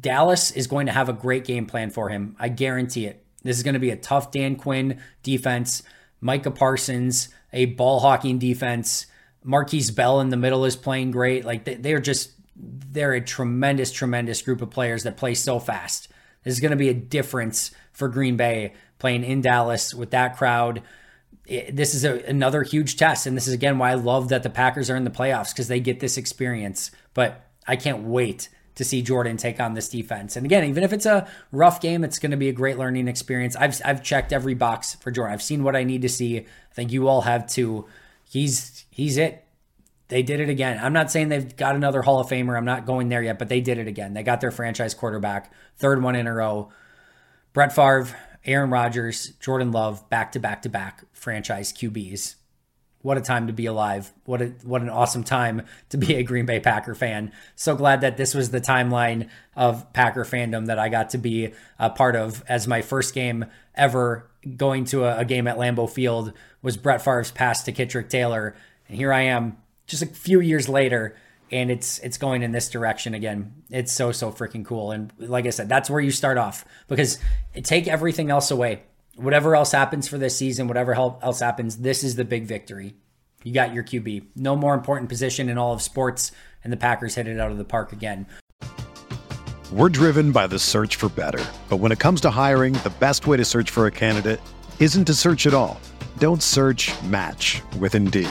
[0.00, 2.34] Dallas is going to have a great game plan for him.
[2.40, 3.24] I guarantee it.
[3.42, 5.82] This is going to be a tough Dan Quinn defense.
[6.22, 9.06] Micah Parsons, a ball hawking defense.
[9.44, 11.44] Markquese Bell in the middle is playing great.
[11.44, 16.08] Like they, they're just, they're a tremendous, tremendous group of players that play so fast.
[16.44, 20.38] This is going to be a difference for Green Bay playing in Dallas with that
[20.38, 20.82] crowd
[21.46, 23.26] this is a, another huge test.
[23.26, 25.68] And this is again why I love that the Packers are in the playoffs because
[25.68, 26.90] they get this experience.
[27.12, 30.36] But I can't wait to see Jordan take on this defense.
[30.36, 33.08] And again, even if it's a rough game, it's going to be a great learning
[33.08, 33.56] experience.
[33.56, 35.32] I've I've checked every box for Jordan.
[35.32, 36.38] I've seen what I need to see.
[36.38, 37.86] I think you all have too.
[38.28, 39.44] He's he's it.
[40.08, 40.78] They did it again.
[40.82, 42.56] I'm not saying they've got another Hall of Famer.
[42.56, 44.12] I'm not going there yet, but they did it again.
[44.12, 46.70] They got their franchise quarterback, third one in a row.
[47.54, 48.08] Brett Favre,
[48.44, 52.36] Aaron Rodgers, Jordan Love, back to back to back franchise QBs.
[53.00, 54.12] What a time to be alive.
[54.24, 57.32] What a what an awesome time to be a Green Bay Packer fan.
[57.54, 61.52] So glad that this was the timeline of Packer fandom that I got to be
[61.78, 65.88] a part of as my first game ever going to a, a game at Lambeau
[65.88, 68.56] Field was Brett Favre's pass to Kitrick Taylor.
[68.88, 71.14] And here I am just a few years later
[71.50, 73.52] and it's it's going in this direction again.
[73.70, 74.92] It's so so freaking cool.
[74.92, 77.18] And like I said, that's where you start off because
[77.62, 78.82] take everything else away.
[79.16, 82.94] Whatever else happens for this season, whatever else happens, this is the big victory.
[83.44, 84.28] You got your QB.
[84.36, 86.32] No more important position in all of sports,
[86.64, 88.26] and the Packers hit it out of the park again.
[89.70, 91.44] We're driven by the search for better.
[91.68, 94.40] But when it comes to hiring, the best way to search for a candidate
[94.78, 95.80] isn't to search at all.
[96.18, 98.30] Don't search match with Indeed.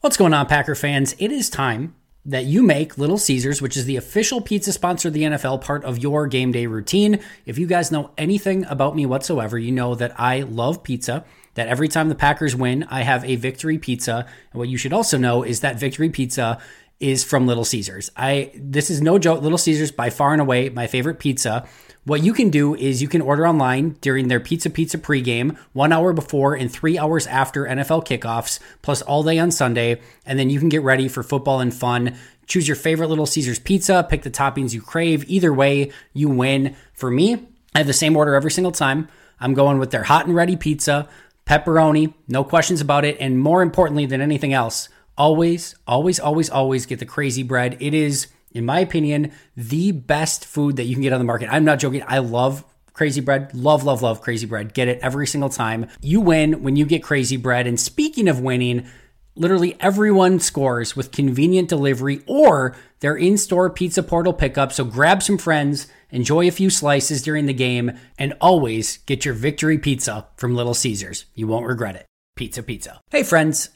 [0.00, 1.16] What's going on, Packer fans?
[1.18, 1.94] It is time
[2.26, 5.84] that you make Little Caesars, which is the official pizza sponsor of the NFL, part
[5.84, 7.18] of your game day routine.
[7.46, 11.24] If you guys know anything about me whatsoever, you know that I love pizza.
[11.54, 14.26] That every time the Packers win, I have a victory pizza.
[14.52, 16.60] And what you should also know is that victory pizza
[17.00, 18.10] is from Little Caesars.
[18.16, 19.40] I this is no joke.
[19.40, 21.66] Little Caesars by far and away my favorite pizza.
[22.06, 25.92] What you can do is you can order online during their Pizza Pizza pregame, one
[25.92, 30.48] hour before and three hours after NFL kickoffs, plus all day on Sunday, and then
[30.48, 32.16] you can get ready for football and fun.
[32.46, 35.28] Choose your favorite Little Caesars pizza, pick the toppings you crave.
[35.28, 36.76] Either way, you win.
[36.92, 39.08] For me, I have the same order every single time.
[39.40, 41.08] I'm going with their hot and ready pizza,
[41.44, 44.88] pepperoni, no questions about it, and more importantly than anything else,
[45.18, 47.76] always, always, always, always get the crazy bread.
[47.80, 51.48] It is in my opinion, the best food that you can get on the market.
[51.52, 52.02] I'm not joking.
[52.06, 53.54] I love crazy bread.
[53.54, 54.74] Love, love, love crazy bread.
[54.74, 55.86] Get it every single time.
[56.00, 57.66] You win when you get crazy bread.
[57.66, 58.86] And speaking of winning,
[59.34, 64.72] literally everyone scores with convenient delivery or their in store pizza portal pickup.
[64.72, 69.34] So grab some friends, enjoy a few slices during the game, and always get your
[69.34, 71.26] victory pizza from Little Caesars.
[71.34, 72.06] You won't regret it.
[72.34, 73.00] Pizza, pizza.
[73.10, 73.75] Hey, friends.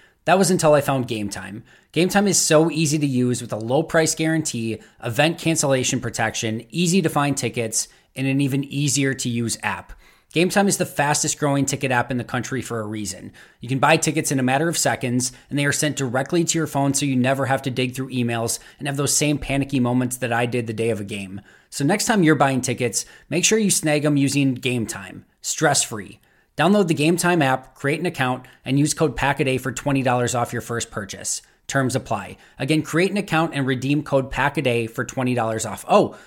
[0.25, 1.63] That was until I found Game Time.
[1.91, 6.65] Game Time is so easy to use with a low price guarantee, event cancellation protection,
[6.69, 9.93] easy to find tickets, and an even easier to use app.
[10.31, 13.33] Game Time is the fastest growing ticket app in the country for a reason.
[13.59, 16.57] You can buy tickets in a matter of seconds, and they are sent directly to
[16.57, 19.81] your phone so you never have to dig through emails and have those same panicky
[19.81, 21.41] moments that I did the day of a game.
[21.69, 25.83] So, next time you're buying tickets, make sure you snag them using Game Time, stress
[25.83, 26.20] free.
[26.57, 30.53] Download the Game Time app, create an account, and use code PACKADAY for $20 off
[30.53, 31.41] your first purchase.
[31.67, 32.37] Terms apply.
[32.59, 35.85] Again, create an account and redeem code PACKADAY for $20 off.
[35.87, 36.17] Oh,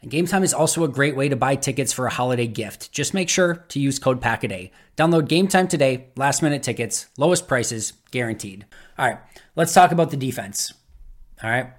[0.00, 2.92] and Game Time is also a great way to buy tickets for a holiday gift.
[2.92, 4.70] Just make sure to use code PACKADAY.
[4.96, 8.66] Download Game Time today, last minute tickets, lowest prices, guaranteed.
[8.98, 9.18] All right,
[9.56, 10.72] let's talk about the defense.
[11.42, 11.72] All right.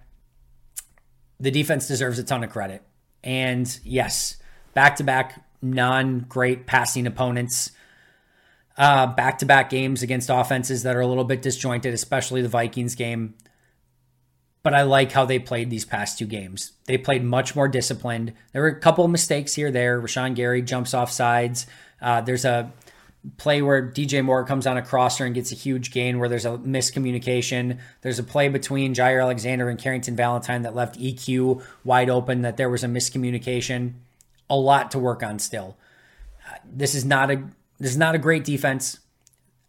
[1.40, 2.84] The defense deserves a ton of credit.
[3.24, 4.38] And yes,
[4.74, 7.72] back to back non great passing opponents
[8.78, 12.96] back to back games against offenses that are a little bit disjointed, especially the Vikings
[12.96, 13.36] game.
[14.64, 16.74] But I like how they played these past two games.
[16.86, 18.34] They played much more disciplined.
[18.52, 20.02] There were a couple of mistakes here, there.
[20.02, 21.68] Rashan Gary jumps off sides.
[22.02, 22.72] Uh, there's a
[23.38, 26.46] play where DJ Moore comes on a crosser and gets a huge gain where there's
[26.46, 27.80] a miscommunication.
[28.02, 32.58] There's a play between Jaire Alexander and Carrington Valentine that left EQ wide open, that
[32.58, 33.94] there was a miscommunication.
[34.50, 35.78] A lot to work on still.
[36.50, 37.44] Uh, this is not a
[37.80, 39.00] this is not a great defense.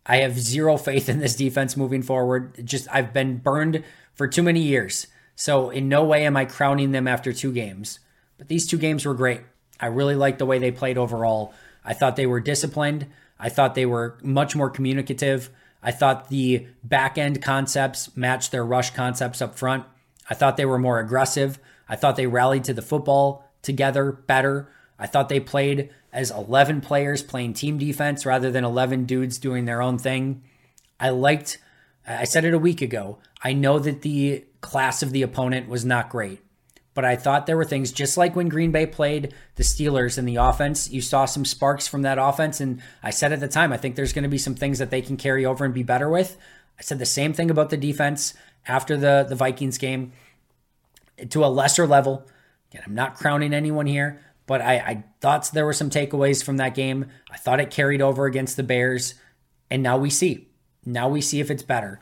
[0.06, 2.64] I have zero faith in this defense moving forward.
[2.64, 5.06] Just I've been burned for too many years.
[5.36, 8.00] So in no way am I crowning them after two games.
[8.38, 9.42] But these two games were great.
[9.80, 11.52] I really liked the way they played overall.
[11.84, 13.06] I thought they were disciplined.
[13.38, 15.50] I thought they were much more communicative.
[15.82, 19.84] I thought the back end concepts matched their rush concepts up front.
[20.28, 21.58] I thought they were more aggressive.
[21.88, 24.68] I thought they rallied to the football together better.
[24.98, 29.66] I thought they played as 11 players playing team defense rather than 11 dudes doing
[29.66, 30.42] their own thing.
[30.98, 31.58] I liked,
[32.08, 33.18] I said it a week ago.
[33.44, 36.40] I know that the class of the opponent was not great,
[36.92, 40.24] but I thought there were things just like when Green Bay played the Steelers in
[40.24, 40.90] the offense.
[40.90, 42.60] You saw some sparks from that offense.
[42.60, 44.90] And I said at the time, I think there's going to be some things that
[44.90, 46.36] they can carry over and be better with.
[46.80, 48.34] I said the same thing about the defense
[48.66, 50.10] after the, the Vikings game
[51.30, 52.26] to a lesser level.
[52.72, 56.56] Again, I'm not crowning anyone here, but I, I thought there were some takeaways from
[56.56, 57.06] that game.
[57.30, 59.14] I thought it carried over against the Bears,
[59.70, 60.48] and now we see.
[60.84, 62.00] Now we see if it's better.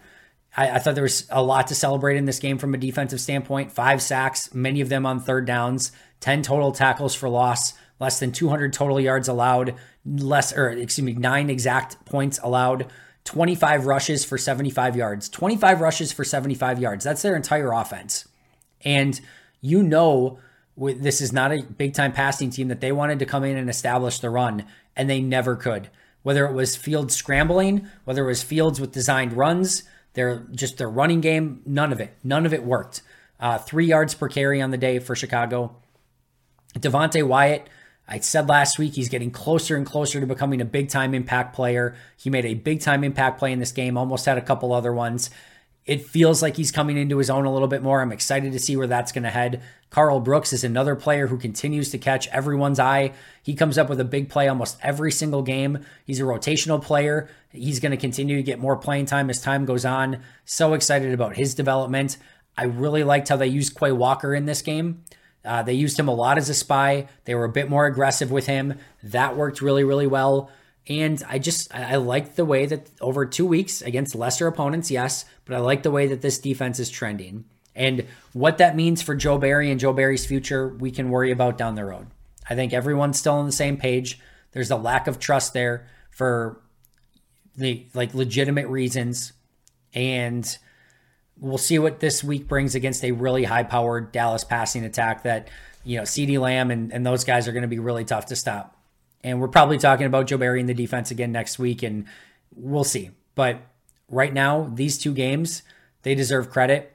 [0.56, 3.20] I, I, thought there was a lot to celebrate in this game from a defensive
[3.20, 3.72] standpoint.
[3.72, 8.30] Five sacks, many of them on third downs, 10 total tackles for loss, less than
[8.30, 9.74] 200 total yards allowed,
[10.06, 12.86] less, or excuse me, nine exact points allowed,
[13.24, 15.28] 25 rushes for 75 yards.
[15.28, 17.04] 25 rushes for 75 yards.
[17.04, 18.28] That's their entire offense.
[18.82, 19.20] And
[19.60, 20.38] you know
[20.76, 23.70] this is not a big time passing team that they wanted to come in and
[23.70, 25.90] establish the run, and they never could.
[26.22, 29.84] Whether it was Fields scrambling, whether it was Fields with designed runs,
[30.14, 33.02] their just their running game, none of it, none of it worked.
[33.38, 35.76] Uh, three yards per carry on the day for Chicago.
[36.74, 37.68] Devonte Wyatt,
[38.08, 41.54] I said last week he's getting closer and closer to becoming a big time impact
[41.54, 41.94] player.
[42.16, 44.92] He made a big time impact play in this game, almost had a couple other
[44.92, 45.30] ones.
[45.86, 48.00] It feels like he's coming into his own a little bit more.
[48.00, 49.62] I'm excited to see where that's going to head.
[49.88, 53.12] Karl Brooks is another player who continues to catch everyone's eye.
[53.40, 55.84] He comes up with a big play almost every single game.
[56.04, 57.28] He's a rotational player.
[57.52, 60.22] He's going to continue to get more playing time as time goes on.
[60.44, 62.16] So excited about his development.
[62.58, 65.04] I really liked how they used Quay Walker in this game.
[65.44, 67.06] Uh, they used him a lot as a spy.
[67.24, 68.74] They were a bit more aggressive with him.
[69.04, 70.50] That worked really, really well.
[70.88, 75.24] And I just I, like the way that over two weeks against lesser opponents, yes,
[75.44, 77.44] but I like the way that this defense is trending.
[77.74, 81.58] And what that means for Joe Barry and Joe Barry's future, we can worry about
[81.58, 82.06] down the road.
[82.48, 84.20] I think everyone's still on the same page.
[84.52, 86.60] There's a lack of trust there for
[87.56, 89.32] the like legitimate reasons.
[89.92, 90.56] And
[91.38, 95.48] we'll see what this week brings against a really high powered Dallas passing attack that,
[95.84, 98.36] you know, CeeDee Lamb and, and those guys are going to be really tough to
[98.36, 98.75] stop.
[99.26, 102.04] And we're probably talking about Joe Barry and the defense again next week, and
[102.54, 103.10] we'll see.
[103.34, 103.60] But
[104.08, 105.62] right now, these two games,
[106.02, 106.94] they deserve credit.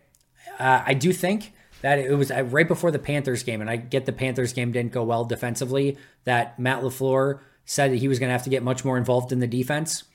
[0.57, 3.75] Uh, I do think that it was uh, right before the Panthers game, and I
[3.75, 8.17] get the Panthers game didn't go well defensively, that Matt LaFleur said that he was
[8.17, 10.05] going to have to get much more involved in the defense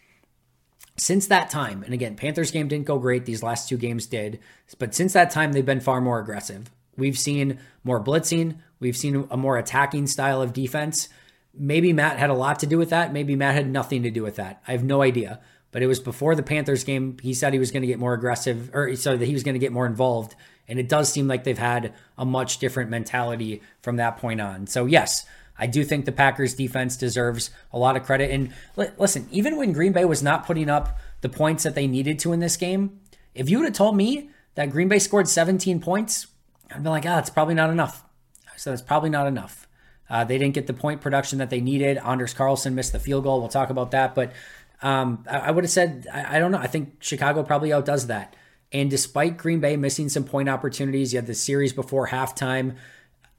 [0.97, 3.27] since that time, and again, Panthers game didn't go great.
[3.27, 4.41] These last two games did,
[4.79, 6.71] but since that time, they've been far more aggressive.
[6.97, 8.57] We've seen more blitzing.
[8.81, 11.09] We've seen a more attacking style of defense.
[11.59, 13.13] Maybe Matt had a lot to do with that.
[13.13, 14.63] Maybe Matt had nothing to do with that.
[14.67, 15.41] I have no idea.
[15.73, 17.17] But it was before the Panthers game.
[17.23, 19.55] He said he was going to get more aggressive, or sorry, that he was going
[19.55, 20.35] to get more involved.
[20.69, 24.67] And it does seem like they've had a much different mentality from that point on.
[24.67, 25.27] So, yes,
[25.59, 28.31] I do think the Packers defense deserves a lot of credit.
[28.31, 28.53] And
[28.97, 32.33] listen, even when Green Bay was not putting up the points that they needed to
[32.33, 33.01] in this game,
[33.35, 36.27] if you would have told me that Green Bay scored 17 points,
[36.75, 38.05] I'd be like, ah, it's probably not enough.
[38.57, 39.66] So it's probably not enough.
[40.09, 41.99] Uh, they didn't get the point production that they needed.
[41.99, 43.41] Anders Carlson missed the field goal.
[43.41, 44.15] We'll talk about that.
[44.15, 44.33] But
[44.83, 46.59] um, I, I, would have said, I, I don't know.
[46.59, 48.37] I think Chicago probably outdoes that.
[48.73, 52.77] And despite Green Bay missing some point opportunities, you had the series before halftime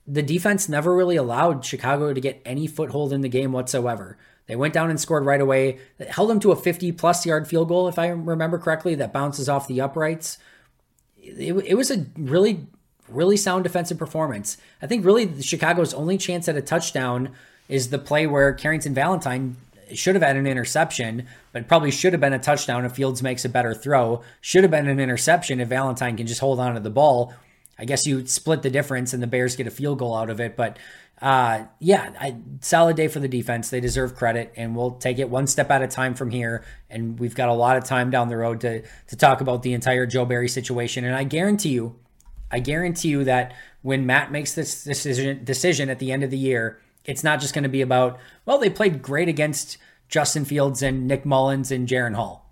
[0.08, 4.18] the defense never really allowed Chicago to get any foothold in the game whatsoever.
[4.48, 7.68] They went down and scored right away, held them to a 50 plus yard field
[7.68, 10.38] goal, if I remember correctly, that bounces off the uprights.
[11.18, 12.68] It, it was a really,
[13.10, 14.58] really sound defensive performance.
[14.82, 17.32] I think really Chicago's only chance at a touchdown
[17.70, 19.58] is the play where Carrington Valentine
[19.94, 23.46] should have had an interception, but probably should have been a touchdown if Fields makes
[23.46, 24.22] a better throw.
[24.42, 27.34] Should have been an interception if Valentine can just hold on to the ball
[27.80, 30.40] I guess you split the difference and the Bears get a field goal out of
[30.40, 30.56] it.
[30.56, 30.78] But
[31.22, 33.70] uh, yeah, I, solid day for the defense.
[33.70, 36.64] They deserve credit, and we'll take it one step at a time from here.
[36.90, 39.74] And we've got a lot of time down the road to to talk about the
[39.74, 41.06] entire Joe Barry situation.
[41.06, 41.96] And I guarantee you,
[42.52, 46.38] I guarantee you that when Matt makes this decision decision at the end of the
[46.38, 49.78] year, it's not just going to be about well, they played great against
[50.10, 52.48] Justin Fields and Nick Mullens and Jaren Hall.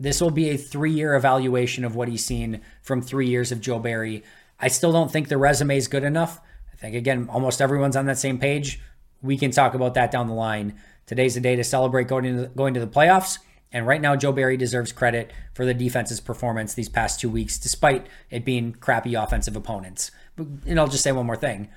[0.00, 3.60] This will be a three year evaluation of what he's seen from three years of
[3.60, 4.22] Joe Barry.
[4.60, 6.40] I still don't think the resume is good enough.
[6.72, 8.80] I think, again, almost everyone's on that same page.
[9.22, 10.78] We can talk about that down the line.
[11.06, 13.38] Today's the day to celebrate going to going to the playoffs.
[13.72, 17.58] And right now, Joe Barry deserves credit for the defense's performance these past two weeks,
[17.58, 20.10] despite it being crappy offensive opponents.
[20.38, 21.68] And I'll just say one more thing.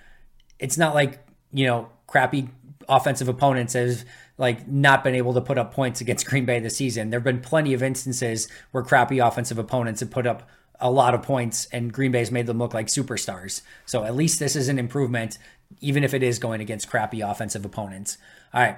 [0.58, 1.20] It's not like,
[1.52, 2.50] you know, crappy
[2.88, 4.06] offensive opponents have
[4.38, 7.10] like not been able to put up points against Green Bay this season.
[7.10, 10.50] There have been plenty of instances where crappy offensive opponents have put up
[10.82, 13.62] a lot of points, and Green Bay's made them look like superstars.
[13.86, 15.38] So at least this is an improvement,
[15.80, 18.18] even if it is going against crappy offensive opponents.
[18.54, 18.78] All right.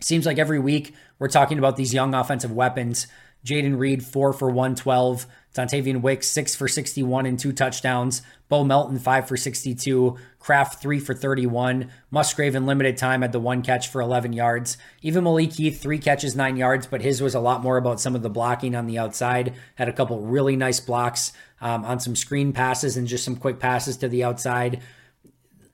[0.00, 3.06] Seems like every week we're talking about these young offensive weapons.
[3.44, 5.26] Jayden Reed, four for 112.
[5.54, 8.22] Dontayvion Wicks, six for 61 and two touchdowns.
[8.48, 10.16] Bo Melton, five for 62.
[10.38, 11.90] Kraft, three for 31.
[12.10, 14.76] Musgrave, in limited time, had the one catch for 11 yards.
[15.02, 18.14] Even Malik Heath, three catches, nine yards, but his was a lot more about some
[18.14, 19.54] of the blocking on the outside.
[19.74, 23.58] Had a couple really nice blocks um, on some screen passes and just some quick
[23.58, 24.80] passes to the outside.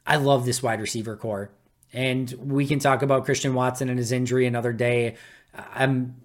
[0.07, 1.51] I love this wide receiver corps.
[1.95, 5.15] And we can talk about Christian Watson and his injury another day.
[5.75, 6.17] I'm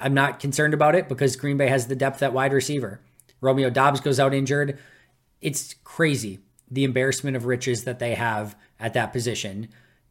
[0.00, 3.00] I'm not concerned about it because Green Bay has the depth at wide receiver.
[3.40, 4.78] Romeo Doubs goes out injured.
[5.40, 9.68] It's crazy the embarrassment of riches that they have at that position.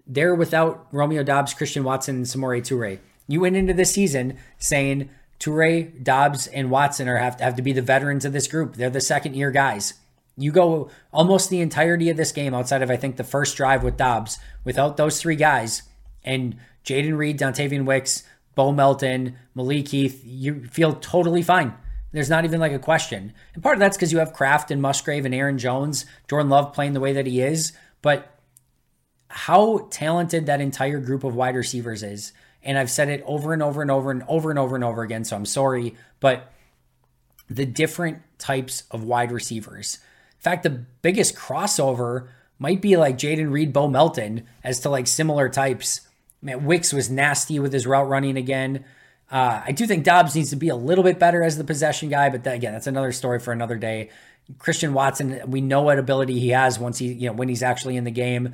[0.07, 2.99] They're without Romeo Doubs, Christian Watson, and Samori Toure.
[3.27, 7.61] You went into the season saying Toure, Doubs, and Watson are have to, have to
[7.61, 8.75] be the veterans of this group.
[8.75, 9.95] They're the second year guys.
[10.35, 13.83] You go almost the entirety of this game outside of I think the first drive
[13.83, 15.83] with Doubs without those three guys
[16.23, 18.23] and Jayden Reed, Dontayvion Wicks,
[18.55, 21.73] Bo Melton, Malik Heath, you feel totally fine.
[22.11, 23.33] There's not even like a question.
[23.53, 26.73] And part of that's because you have Kraft and Musgrave and Aaron Jones, Jordan Love
[26.73, 27.73] playing the way that he is.
[28.01, 28.39] But
[29.29, 32.33] how talented that entire group of wide receivers is.
[32.61, 35.01] And I've said it over and over and over and over and over and over
[35.01, 35.95] again, so I'm sorry.
[36.19, 36.51] But
[37.49, 39.97] the different types of wide receivers.
[40.43, 42.27] Fact, the biggest crossover
[42.59, 46.01] might be like Jayden Reed, Bo Melton, as to like similar types
[46.43, 48.83] Man, Wicks was nasty with his route running again.
[49.31, 52.09] Uh, I do think Doubs needs to be a little bit better as the possession
[52.09, 54.09] guy, but that, again, that's another story for another day.
[54.59, 57.95] Christian Watson, we know what ability he has once he, you know, when he's actually
[57.95, 58.53] in the game.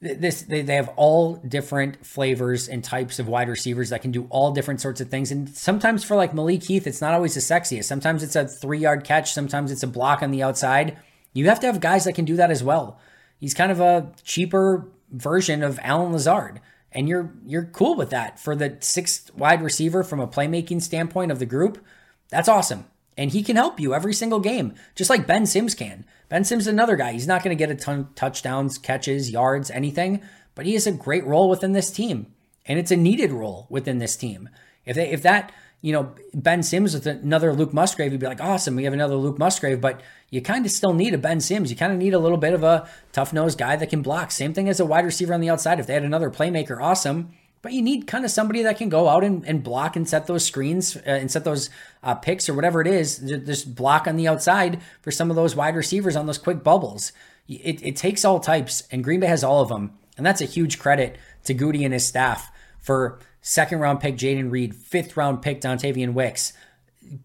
[0.00, 4.26] This they, they have all different flavors and types of wide receivers that can do
[4.28, 5.32] all different sorts of things.
[5.32, 7.84] And sometimes for like Malik Heath, it's not always the sexiest.
[7.84, 10.98] Sometimes it's a three yard catch, sometimes it's a block on the outside.
[11.32, 12.98] You have to have guys that can do that as well.
[13.38, 16.60] He's kind of a cheaper version of Allen Lazard.
[16.92, 21.32] And you're you're cool with that for the sixth wide receiver from a playmaking standpoint
[21.32, 21.84] of the group.
[22.28, 22.86] That's awesome
[23.16, 26.04] and he can help you every single game, just like Ben Sims can.
[26.28, 27.12] Ben Sims is another guy.
[27.12, 30.22] He's not going to get a ton touchdowns, catches, yards, anything,
[30.54, 32.32] but he has a great role within this team,
[32.66, 34.48] and it's a needed role within this team.
[34.84, 35.52] If they, if that
[35.82, 39.16] you know Ben Sims with another Luke Musgrave, you'd be like, awesome, we have another
[39.16, 40.00] Luke Musgrave, but
[40.30, 41.70] you kind of still need a Ben Sims.
[41.70, 44.32] You kind of need a little bit of a tough nosed guy that can block.
[44.32, 45.78] Same thing as a wide receiver on the outside.
[45.78, 47.32] If they had another playmaker, awesome
[47.62, 50.26] but you need kind of somebody that can go out and, and block and set
[50.26, 51.70] those screens uh, and set those
[52.02, 55.56] uh, picks or whatever it is, just block on the outside for some of those
[55.56, 57.12] wide receivers on those quick bubbles.
[57.48, 59.98] It, it takes all types, and Green Bay has all of them.
[60.16, 64.50] And that's a huge credit to Goody and his staff for second round pick Jayden
[64.50, 66.52] Reed, fifth round pick Dontayvion Wicks,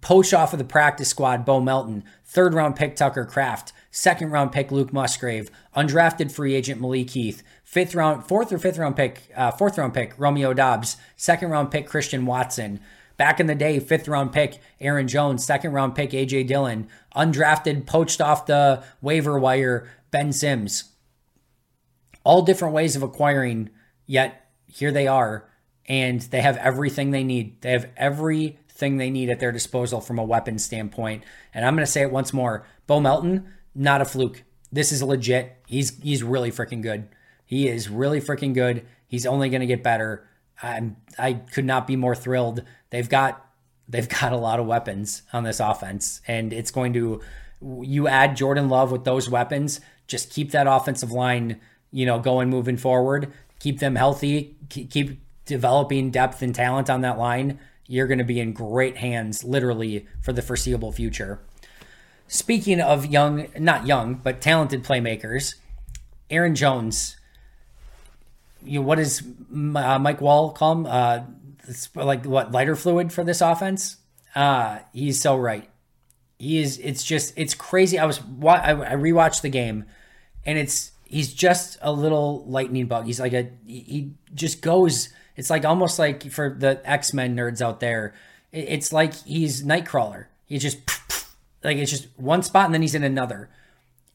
[0.02, 4.52] poach off of the practice squad Bo Melton, third round pick Tucker Kraft, second round
[4.52, 9.32] pick Luke Musgrave, undrafted free agent Malik Heath, fifth round, fourth or fifth round pick,
[9.34, 12.82] uh, fourth round pick, Romeo Doubs, second round pick, Christian Watson.
[13.16, 17.86] Back in the day, fifth round pick, Aaron Jones, second round pick, AJ Dillon, undrafted,
[17.86, 20.92] poached off the waiver wire, Ben Sims.
[22.26, 23.70] All different ways of acquiring,
[24.06, 25.50] yet here they are,
[25.86, 27.62] and they have everything they need.
[27.62, 31.24] They have everything they need at their disposal from a weapon standpoint.
[31.54, 34.44] And I'm going to say it once more Bo Melton, not a fluke.
[34.74, 35.56] This is legit.
[35.68, 37.08] He's he's really freaking good.
[37.52, 38.86] He is really freaking good.
[39.10, 40.26] He's only going to get better.
[40.64, 42.64] I'm I could not be more thrilled.
[42.92, 43.46] They've got
[43.90, 47.20] they've got a lot of weapons on this offense, and it's going to
[47.62, 49.82] you add Jordan Love with those weapons.
[50.08, 51.60] Just keep that offensive line,
[51.92, 53.34] you know, going moving forward.
[53.60, 54.56] Keep them healthy.
[54.70, 57.60] Keep developing depth and talent on that line.
[57.86, 61.42] You're going to be in great hands, literally, for the foreseeable future.
[62.30, 65.56] Speaking of young, not young, but talented playmakers,
[66.30, 67.18] Aaron Jones
[68.64, 70.86] you know, uh, Mike Wahle call him?
[70.86, 71.22] Uh,
[71.96, 73.98] like what lighter fluid for this offense?
[74.36, 75.70] Uh, he's so right.
[76.40, 76.80] He is.
[76.80, 78.00] It's just it's crazy.
[78.00, 79.86] I was I rewatched the game,
[80.46, 83.06] and it's he's just a little lightning bug.
[83.06, 85.10] He's like a he just goes.
[85.36, 88.14] It's like almost like for the X Men nerds out there.
[88.52, 90.26] It's like he's Nightcrawler.
[90.46, 90.80] He's just
[91.64, 93.50] like it's just one spot and then he's in another,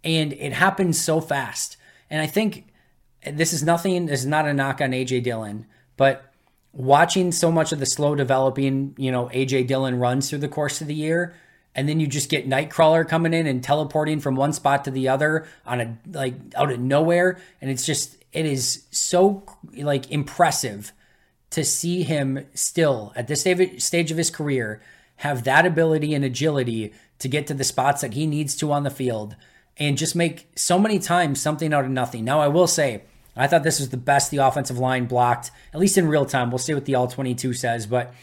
[0.02, 1.76] and it happens so fast.
[2.10, 2.66] And I think
[3.32, 5.66] this is nothing, this is not a knock on AJ Dillon,
[5.96, 6.32] but
[6.72, 10.80] watching so much of the slow developing, you know, AJ Dillon runs through the course
[10.80, 11.34] of the year,
[11.74, 15.08] and then you just get Nightcrawler coming in and teleporting from one spot to the
[15.08, 19.42] other on a like out of nowhere, and it's just it is so
[19.74, 20.92] like impressive
[21.50, 23.40] to see him still at this
[23.78, 24.80] stage of his career
[25.16, 28.82] have that ability and agility to get to the spots that he needs to on
[28.82, 29.36] the field
[29.78, 32.24] and just make so many times something out of nothing.
[32.24, 33.04] Now I will say
[33.36, 36.50] I thought this was the best the offensive line blocked, at least in real time.
[36.50, 38.14] We'll see what the all 22 says, but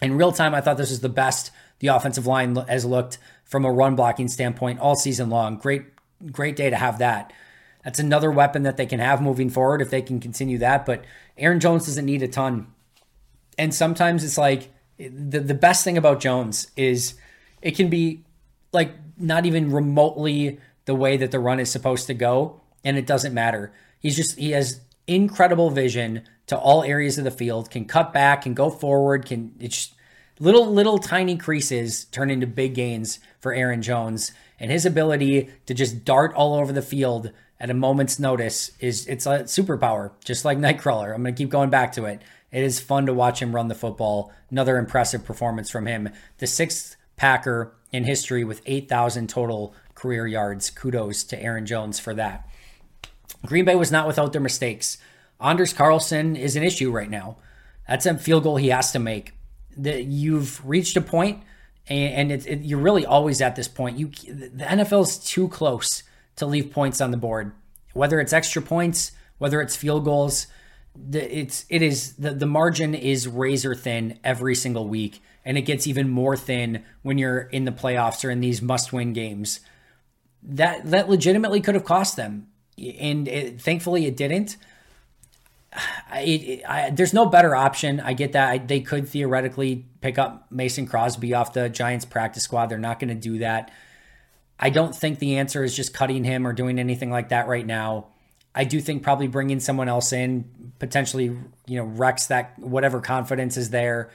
[0.00, 3.64] in real time, I thought this was the best the offensive line has looked from
[3.64, 5.56] a run blocking standpoint all season long.
[5.56, 5.84] Great,
[6.32, 7.32] great day to have that.
[7.84, 10.84] That's another weapon that they can have moving forward if they can continue that.
[10.84, 11.04] But
[11.38, 12.66] Aaron Jones doesn't need a ton.
[13.56, 17.14] And sometimes it's like the, the best thing about Jones is
[17.62, 18.24] it can be
[18.72, 23.06] like not even remotely the way that the run is supposed to go, and it
[23.06, 23.72] doesn't matter.
[24.00, 27.70] He's just he has incredible vision to all areas of the field.
[27.70, 29.94] Can cut back, can go forward, can it's
[30.38, 35.74] little little tiny creases turn into big gains for Aaron Jones, and his ability to
[35.74, 40.44] just dart all over the field at a moment's notice is it's a superpower, just
[40.44, 41.14] like Nightcrawler.
[41.14, 42.20] I'm gonna keep going back to it.
[42.52, 44.32] It is fun to watch him run the football.
[44.50, 46.10] Another impressive performance from him.
[46.38, 50.70] The sixth Packer in history with 8,000 total career yards.
[50.70, 52.48] Kudos to Aaron Jones for that.
[53.46, 54.98] Green Bay was not without their mistakes.
[55.40, 57.36] Anders Carlson is an issue right now.
[57.88, 59.32] That's a field goal he has to make.
[59.76, 61.42] That you've reached a point,
[61.86, 63.98] and, it, it, you're really always at this point.
[63.98, 66.02] You the NFL is too close
[66.36, 67.52] to leave points on the board,
[67.92, 70.46] whether it's extra points, whether it's field goals.
[70.98, 75.62] The, it's it is the the margin is razor thin every single week, and it
[75.62, 79.60] gets even more thin when you're in the playoffs or in these must win games.
[80.42, 82.48] That that legitimately could have cost them
[82.78, 84.56] and it, thankfully it didn't.
[86.14, 88.00] It, I, there's no better option.
[88.00, 92.44] I get that I, they could theoretically pick up Mason Crosby off the Giants practice
[92.44, 92.66] squad.
[92.66, 93.70] They're not going to do that.
[94.58, 97.66] I don't think the answer is just cutting him or doing anything like that right
[97.66, 98.06] now.
[98.54, 103.58] I do think probably bringing someone else in potentially, you know, wrecks that whatever confidence
[103.58, 104.10] is there.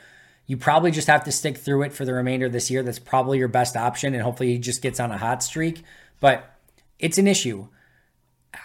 [0.47, 2.81] You probably just have to stick through it for the remainder of this year.
[2.81, 5.83] That's probably your best option, and hopefully he just gets on a hot streak.
[6.19, 6.57] But
[6.97, 7.67] it's an issue.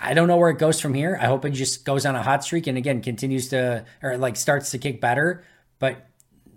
[0.01, 1.18] I don't know where it goes from here.
[1.20, 4.37] I hope it just goes on a hot streak and again continues to or like
[4.37, 5.45] starts to kick better.
[5.78, 6.09] But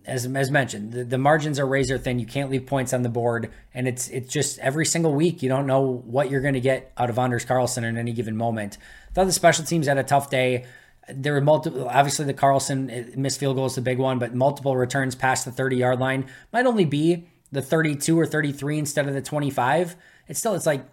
[0.06, 2.20] as as mentioned, the, the margins are razor thin.
[2.20, 5.50] You can't leave points on the board, and it's it's just every single week you
[5.50, 8.78] don't know what you're going to get out of Anders Carlson in any given moment.
[9.14, 10.66] Thought the special teams had a tough day.
[11.08, 11.88] There were multiple.
[11.88, 15.46] Obviously, the Carlson eh, missed field goal is the big one, but multiple returns past
[15.46, 19.96] the 30 yard line might only be the 32 or 33 instead of the 25.
[20.28, 20.86] It's still it's like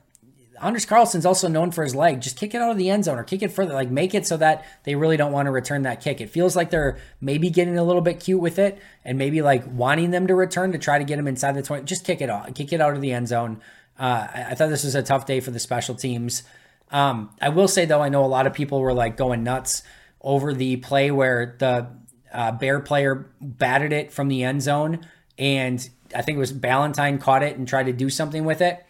[0.63, 2.21] Anders Carlson's also known for his leg.
[2.21, 3.75] Just kick it out of the end zone or kick it further.
[3.75, 6.21] Like make it so that they really don't want to return that kick.
[6.21, 9.65] It feels like they're maybe getting a little bit cute with it and maybe like
[9.67, 11.85] wanting them to return to try to get them inside the 20.
[11.85, 12.53] Just kick it off.
[12.55, 13.61] Kick it out of the end zone.
[13.99, 16.43] Uh, I, I, thought this was a tough day for the special teams.
[16.91, 19.83] Um, I will say though, I know a lot of people were like going nuts
[20.21, 21.89] over the play where the
[22.33, 25.07] uh, Bear player batted it from the end zone
[25.39, 28.86] and I think it was Ballentine caught it and tried to do something with it.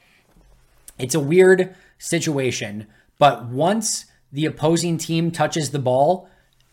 [0.98, 2.86] It's a weird situation,
[3.18, 6.28] but once the opposing team touches the ball,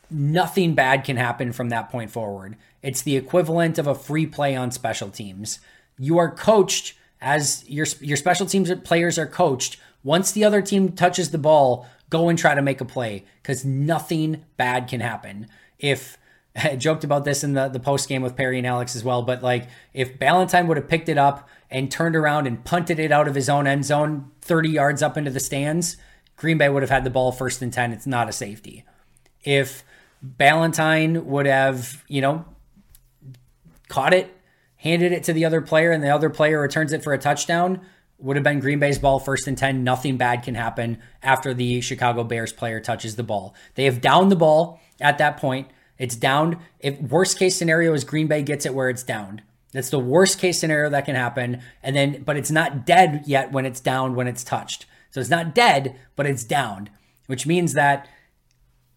[0.10, 2.56] nothing bad can happen from that point forward.
[2.82, 5.60] It's the equivalent of a free play on special teams.
[5.98, 9.78] You are coached as your your special teams players are coached.
[10.04, 13.64] Once the other team touches the ball, go and try to make a play because
[13.64, 15.48] nothing bad can happen.
[15.80, 16.18] If
[16.56, 19.22] I joked about this in the, the post game with Perry and Alex as well,
[19.22, 23.12] but like if Ballentine would have picked it up and turned around and punted it
[23.12, 25.98] out of his own end zone 30 yards up into the stands,
[26.36, 27.92] Green Bay would have had the ball first and 10.
[27.92, 28.84] It's not a safety.
[29.44, 29.84] If
[30.24, 32.46] Ballentine would have, you know,
[33.90, 34.36] caught it,
[34.78, 37.82] handed it to the other player, and the other player returns it for a touchdown,
[38.18, 39.84] would have been Green Bay's ball first and 10.
[39.84, 43.54] Nothing bad can happen after the Chicago Bears player touches the ball.
[43.76, 45.68] They have downed the ball at that point.
[45.98, 46.58] It's downed.
[46.80, 49.44] If worst case scenario is Green Bay gets it where it's downed.
[49.72, 51.62] That's the worst case scenario that can happen.
[51.82, 54.86] And then, but it's not dead yet when it's downed, when it's touched.
[55.12, 56.90] So it's not dead, but it's downed,
[57.28, 58.08] which means that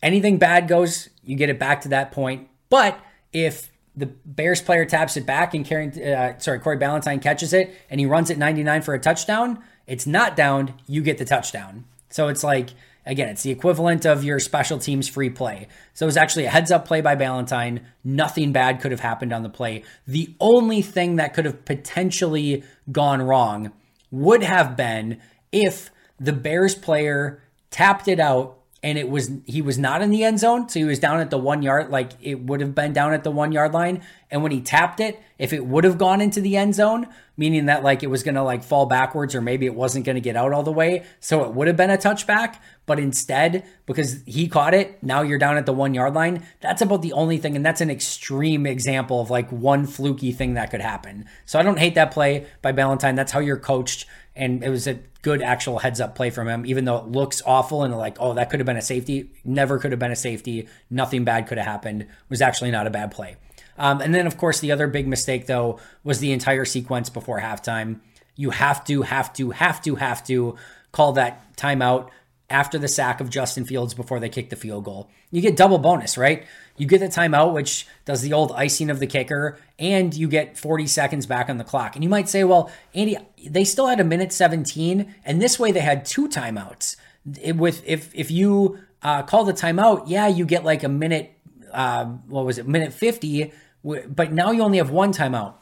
[0.03, 2.49] anything bad goes, you get it back to that point.
[2.69, 2.99] But
[3.33, 7.75] if the Bears player taps it back and carrying, uh, sorry, Corey Ballentine catches it
[7.89, 11.85] and he runs it 99 for a touchdown, it's not downed, you get the touchdown.
[12.11, 12.71] So it's like
[13.07, 15.69] Again, it's the equivalent of your special teams free play.
[15.95, 17.83] So it was actually a heads up play by Ballentine.
[18.03, 19.85] Nothing bad could have happened on the play.
[20.07, 23.73] The only thing that could have potentially gone wrong
[24.11, 25.21] would have been
[25.53, 28.56] if the Bears player tapped it out
[28.87, 31.29] and it was he was not in the end zone, so he was down at
[31.29, 34.01] the one yard, like it would have been down at the one yard line.
[34.31, 37.67] And when he tapped it, if it would have gone into the end zone, meaning
[37.67, 40.53] that like it was gonna like fall backwards, or maybe it wasn't gonna get out
[40.53, 42.59] all the way, so it would have been a touchback.
[42.87, 46.47] But instead, because he caught it, now you're down at the one yard line.
[46.61, 50.55] That's about the only thing, and that's an extreme example of like one fluky thing
[50.55, 51.25] that could happen.
[51.45, 53.17] So I don't hate that play by Ballentine.
[53.17, 54.07] That's how you're coached
[54.37, 57.43] and it was a good actual heads up play from him, even though it looks
[57.45, 59.31] awful and like, oh, that could have been a safety.
[59.45, 60.69] Never could have been a safety.
[60.91, 62.03] Nothing bad could have happened.
[62.03, 63.37] It was actually not a bad play.
[63.79, 67.41] Um, and then, of course, the other big mistake, though, was the entire sequence before
[67.41, 68.01] halftime.
[68.37, 70.57] You have to, have to, have to, have to
[70.93, 72.11] call that timeout
[72.49, 75.11] after the sack of Justin Fields before they kick the field goal.
[75.31, 76.45] You get double bonus, right?
[76.77, 80.59] You get the timeout, which does the old icing of the kicker, and you get
[80.59, 81.95] 40 seconds back on the clock.
[81.95, 83.17] And you might say, well, Andy,
[83.47, 86.97] they still had a minute 17, and this way they had two timeouts.
[87.41, 91.33] It, with if if you uh, call the timeout, yeah, you get like a minute.
[91.73, 92.69] Uh, what was it?
[92.69, 93.53] Minute 50,
[93.83, 95.55] but now you only have one timeout.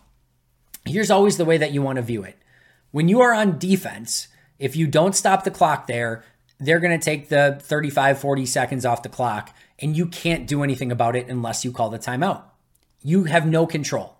[0.85, 2.37] Here's always the way that you want to view it.
[2.91, 6.23] When you are on defense, if you don't stop the clock there,
[6.61, 10.62] they're going to take the 35, 40 seconds off the clock, and you can't do
[10.62, 12.43] anything about it unless you call the timeout.
[13.03, 14.16] You have no control.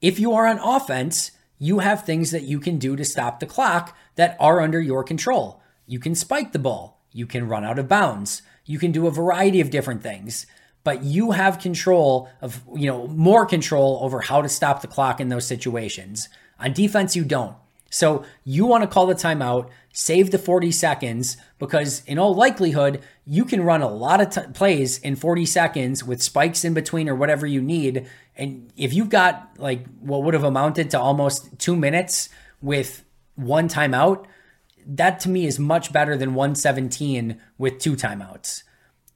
[0.00, 3.46] If you are on offense, you have things that you can do to stop the
[3.46, 5.62] clock that are under your control.
[5.86, 9.10] You can spike the ball, you can run out of bounds, you can do a
[9.10, 10.46] variety of different things,
[10.82, 15.20] but you have control of, you know, more control over how to stop the clock
[15.20, 16.28] in those situations.
[16.58, 17.56] On defense, you don't.
[17.94, 23.00] So you want to call the timeout, save the 40 seconds, because in all likelihood,
[23.24, 27.08] you can run a lot of t- plays in 40 seconds with spikes in between
[27.08, 28.08] or whatever you need.
[28.34, 32.30] And if you've got like what would have amounted to almost two minutes
[32.60, 33.04] with
[33.36, 34.26] one timeout,
[34.84, 38.64] that to me is much better than 117 with two timeouts.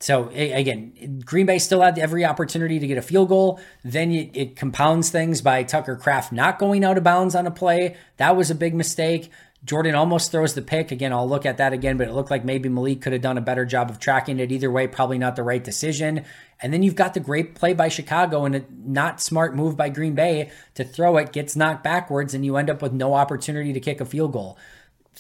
[0.01, 3.61] So again, Green Bay still had every opportunity to get a field goal.
[3.82, 7.96] Then it compounds things by Tucker Kraft not going out of bounds on a play.
[8.16, 9.30] That was a big mistake.
[9.64, 10.92] Jordan almost throws the pick.
[10.92, 13.36] Again, I'll look at that again, but it looked like maybe Malik could have done
[13.36, 14.53] a better job of tracking it.
[14.53, 16.24] Either way, probably not the right decision.
[16.62, 19.88] And then you've got the great play by Chicago and a not smart move by
[19.88, 23.72] Green Bay to throw it, gets knocked backwards, and you end up with no opportunity
[23.72, 24.57] to kick a field goal.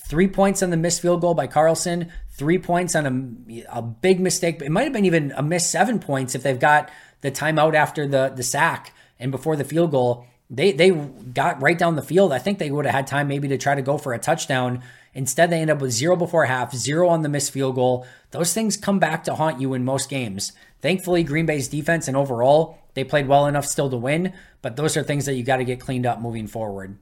[0.06, 3.06] Three points on the missed field goal by Carlson, three points on
[3.50, 4.62] a, a big mistake.
[4.62, 6.90] It might have been even a missed seven points if they've got
[7.20, 11.78] the timeout after the, the sack and before the field goal they they got right
[11.78, 12.32] down the field.
[12.32, 14.82] I think they would have had time maybe to try to go for a touchdown.
[15.14, 18.06] Instead, they end up with zero before half, zero on the missed field goal.
[18.30, 20.52] Those things come back to haunt you in most games.
[20.80, 24.32] Thankfully, Green Bay's defense and overall, they played well enough still to win,
[24.62, 26.96] but those are things that you got to get cleaned up moving forward.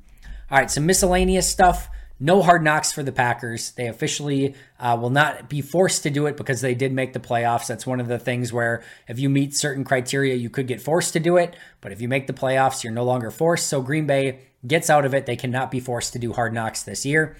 [0.51, 1.89] All right, some miscellaneous stuff.
[2.19, 3.73] No hard knocks for the Packers.
[3.73, 7.21] They officially uh, will not be forced to do it because they did make the
[7.21, 7.67] playoffs.
[7.67, 11.13] That's one of the things where if you meet certain criteria, you could get forced
[11.13, 11.55] to do it.
[11.83, 13.67] But if you make the playoffs, you're no longer forced.
[13.67, 15.27] So Green Bay gets out of it.
[15.27, 17.37] They cannot be forced to do hard knocks this year.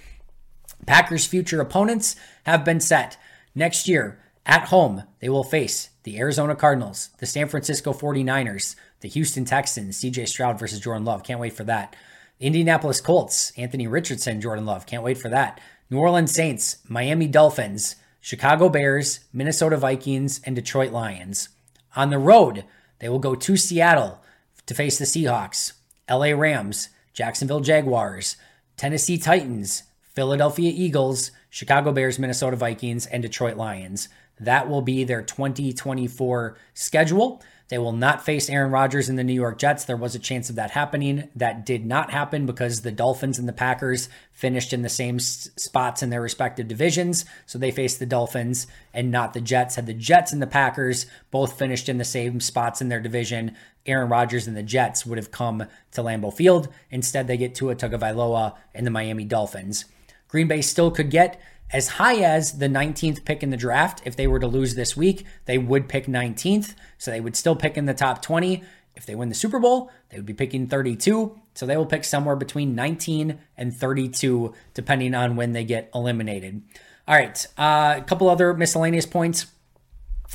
[0.87, 3.17] Packers' future opponents have been set.
[3.55, 9.09] Next year, at home, they will face the Arizona Cardinals, the San Francisco 49ers, the
[9.09, 11.23] Houston Texans, CJ Stroud versus Jordan Love.
[11.23, 11.97] Can't wait for that.
[12.39, 14.87] Indianapolis Colts, Anthony Richardson, Jordan Love.
[14.87, 15.61] Can't wait for that.
[15.89, 21.49] New Orleans Saints, Miami Dolphins, Chicago Bears, Minnesota Vikings, and Detroit Lions.
[21.95, 22.65] On the road,
[22.99, 24.21] they will go to Seattle
[24.67, 25.73] to face the Seahawks,
[26.11, 28.37] LA Rams, Jacksonville Jaguars,
[28.77, 34.09] Tennessee Titans, Philadelphia Eagles, Chicago Bears, Minnesota Vikings, and Detroit Lions.
[34.39, 37.43] That will be their 2024 schedule.
[37.69, 39.85] They will not face Aaron Rodgers in the New York Jets.
[39.85, 41.29] There was a chance of that happening.
[41.35, 45.51] That did not happen because the Dolphins and the Packers finished in the same s-
[45.57, 47.25] spots in their respective divisions.
[47.45, 49.75] So they faced the Dolphins and not the Jets.
[49.75, 53.57] Had the Jets and the Packers both finished in the same spots in their division,
[53.85, 56.69] Aaron Rodgers and the Jets would have come to Lambeau Field.
[56.91, 59.87] Instead, they get Tua Tagovailoa and the Miami Dolphins.
[60.29, 61.41] Green Bay still could get
[61.73, 64.03] as high as the 19th pick in the draft.
[64.05, 66.75] If they were to lose this week, they would pick 19th.
[66.99, 68.63] So they would still pick in the top 20.
[68.95, 71.39] If they win the Super Bowl, they would be picking 32.
[71.55, 76.63] So they will pick somewhere between 19 and 32, depending on when they get eliminated.
[77.07, 79.47] All right, uh, a couple other miscellaneous points.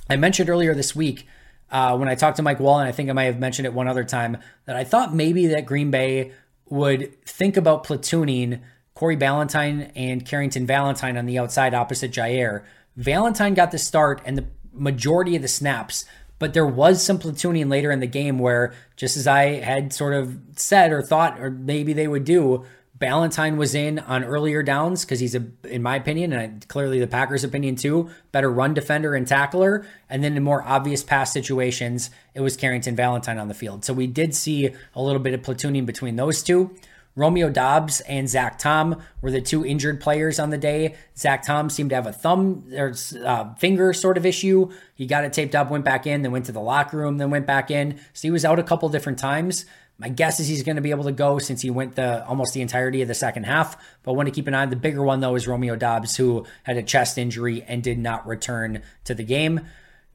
[0.10, 1.28] I mentioned earlier this week
[1.72, 3.74] uh, when I talked to Mike Wahle, and I think I might have mentioned it
[3.74, 6.32] one other time, that I thought maybe that Green Bay
[6.70, 8.62] would think about platooning
[9.02, 12.64] Corey Ballentine and Carrington Valentine on the outside opposite Jaire.
[12.96, 16.06] Valentine got the start and the majority of the snaps,
[16.38, 20.14] but there was some platooning later in the game where, just as I had sort
[20.14, 22.64] of said or thought, or maybe they would do,
[23.00, 27.08] Ballentine was in on earlier downs because he's a, in my opinion, and clearly the
[27.08, 29.84] Packers' opinion too, better run defender and tackler.
[30.12, 33.84] And then in more obvious pass situations, it was Carrington Valentine on the field.
[33.84, 36.76] So we did see a little bit of platooning between those two.
[37.22, 40.96] Romeo Doubs and Zach Tom were the two injured players on the day.
[41.16, 44.72] Zach Tom seemed to have a thumb or uh, finger sort of issue.
[44.96, 47.30] He got it taped up, went back in, then went to the locker room, then
[47.30, 48.00] went back in.
[48.14, 49.66] So he was out a couple different times.
[50.00, 52.56] My guess is he's going to be able to go since he went the almost
[52.56, 53.78] the entirety of the second half.
[54.02, 56.48] But want to keep an eye on the bigger one though is Romeo Doubs, who
[56.64, 59.62] had a chest injury and did not return to the game.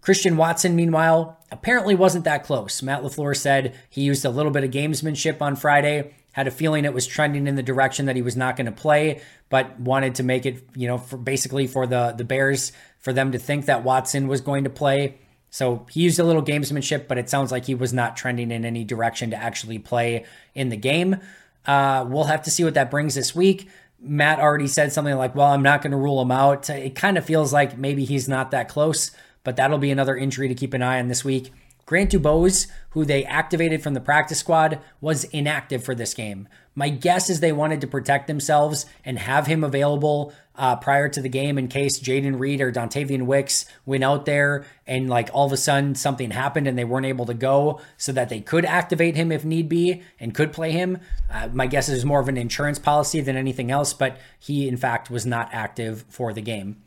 [0.01, 2.83] Christian Watson, meanwhile, apparently wasn't that close.
[2.83, 6.85] Matt LaFleur said he used a little bit of gamesmanship on Friday had a feeling
[6.85, 10.17] it was trending in the direction that he was not going to play, but wanted
[10.17, 13.65] to make it, you know, for basically for the the Bears for them to think
[13.65, 15.17] that Watson was going to play.
[15.49, 18.67] So he used a little gamesmanship, but it sounds like he was not trending in
[18.67, 21.17] any direction to actually play in the game.
[21.65, 23.71] Uh, we'll have to see what that brings this week.
[23.99, 27.17] Matt already said something like, "Well, I'm not going to rule him out." It kind
[27.17, 29.11] of feels like maybe he's not that close,
[29.43, 31.51] but that'll be another injury to keep an eye on this week.
[31.87, 36.49] Grant DuBose, who they activated from the practice squad, was inactive for this game.
[36.75, 41.21] My guess is they wanted to protect themselves and have him available uh, prior to
[41.21, 45.47] the game in case Jayden Reed or Dontayvion Wicks went out there and like all
[45.47, 48.65] of a sudden something happened and they weren't able to go so that they could
[48.65, 50.99] activate him if need be and could play him.
[51.31, 54.77] Uh, my guess is more of an insurance policy than anything else, but he in
[54.77, 56.83] fact was not active for the game.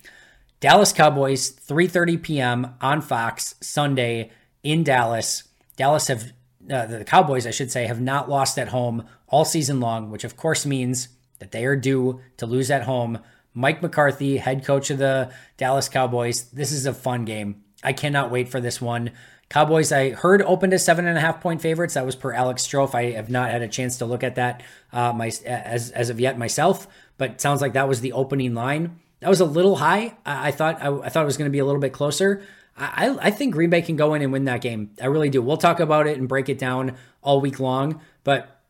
[0.60, 2.76] Dallas Cowboys, 3:30 p.m.
[2.82, 4.32] on Fox Sunday
[4.64, 5.44] in Dallas.
[5.76, 6.32] Dallas have
[6.70, 10.24] uh, the Cowboys, I should say, have not lost at home all season long, which
[10.24, 13.20] of course means that they are due to lose at home.
[13.54, 16.44] Mike McCarthy, head coach of the Dallas Cowboys.
[16.52, 17.64] This is a fun game.
[17.84, 19.12] I cannot wait for this one.
[19.50, 21.96] Cowboys, I heard opened as seven and a half point favorites.
[21.96, 22.94] That was per Alex Strofe.
[22.94, 24.62] I have not had a chance to look at that
[24.94, 26.88] uh, my as as of yet myself,
[27.18, 29.00] but sounds like that was the opening line.
[29.22, 30.16] That was a little high.
[30.24, 32.44] I, I thought I, I thought it was going to be a little bit closer.
[32.80, 34.92] I, I think Green Bay can go in and win that game.
[35.02, 35.42] I really do.
[35.42, 38.02] We'll talk about it and break it down all week long.
[38.24, 38.62] But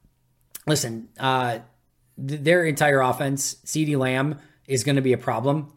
[0.66, 1.60] listen, uh,
[2.18, 5.74] th- their entire offense, CeeDee Lamb is going to be a problem.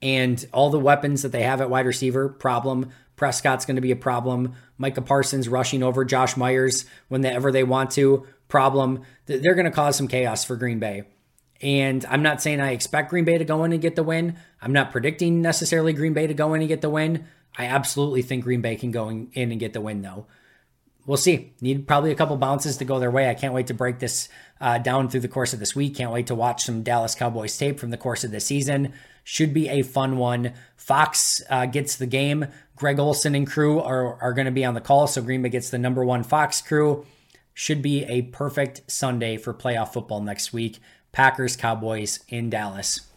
[0.00, 2.90] And all the weapons that they have at wide receiver, problem.
[3.16, 4.54] Prescott's going to be a problem.
[4.78, 9.02] Micah Parsons rushing over Josh Myers whenever they want to, problem.
[9.26, 11.04] They're going to cause some chaos for Green Bay.
[11.60, 14.36] And I'm not saying I expect Green Bay to go in and get the win.
[14.62, 17.26] I'm not predicting necessarily Green Bay to go in and get the win.
[17.56, 20.26] I absolutely think Green Bay can go in and get the win, though.
[21.06, 21.52] We'll see.
[21.60, 23.28] Need probably a couple bounces to go their way.
[23.28, 24.28] I can't wait to break this
[24.60, 25.96] uh, down through the course of this week.
[25.96, 28.92] Can't wait to watch some Dallas Cowboys tape from the course of the season.
[29.24, 30.52] Should be a fun one.
[30.76, 32.46] Fox uh, gets the game.
[32.76, 35.06] Greg Olsen and crew are, are going to be on the call.
[35.06, 37.06] So Green Bay gets the number one Fox crew.
[37.54, 40.78] Should be a perfect Sunday for playoff football next week.
[41.12, 43.09] Packers, Cowboys in Dallas.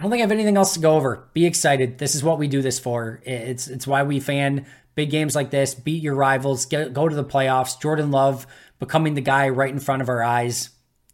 [0.00, 1.28] I don't think I have anything else to go over.
[1.34, 1.98] Be excited.
[1.98, 3.20] This is what we do this for.
[3.22, 5.74] It's it's why we fan big games like this.
[5.74, 6.64] Beat your rivals.
[6.64, 7.78] Get, go to the playoffs.
[7.78, 8.46] Jordan Love
[8.78, 10.70] becoming the guy right in front of our eyes.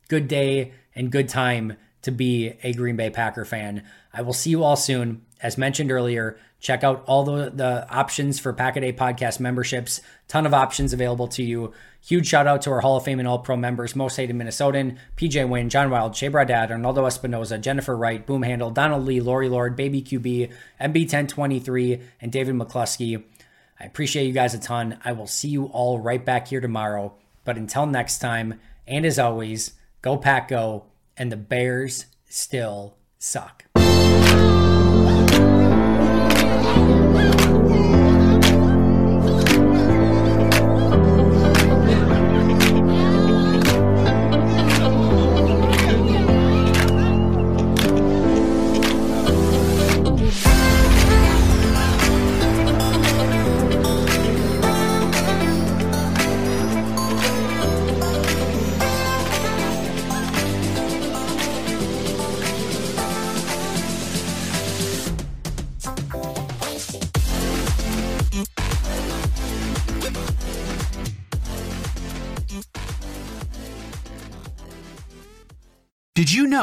[0.06, 3.82] Good day and good time to be a Green Bay Packer fan.
[4.12, 5.25] I will see you all soon.
[5.42, 10.00] As mentioned earlier, check out all the, the options for Pack a podcast memberships.
[10.28, 11.72] Ton of options available to you.
[12.00, 14.96] Huge shout out to our Hall of Fame and All Pro members, Most Hated Minnesotan,
[15.16, 19.48] PJ Wynn, John Wild, Shea Bradad, Arnaldo Espinoza, Jennifer Wright, Boom Handle, Donald Lee, Lori
[19.48, 23.22] Lord, Baby QB, MB1023, and David McCluskey.
[23.78, 24.98] I appreciate you guys a ton.
[25.04, 27.14] I will see you all right back here tomorrow.
[27.44, 30.84] But until next time, and as always, go Pack Go,
[31.16, 33.65] and the Bears still suck.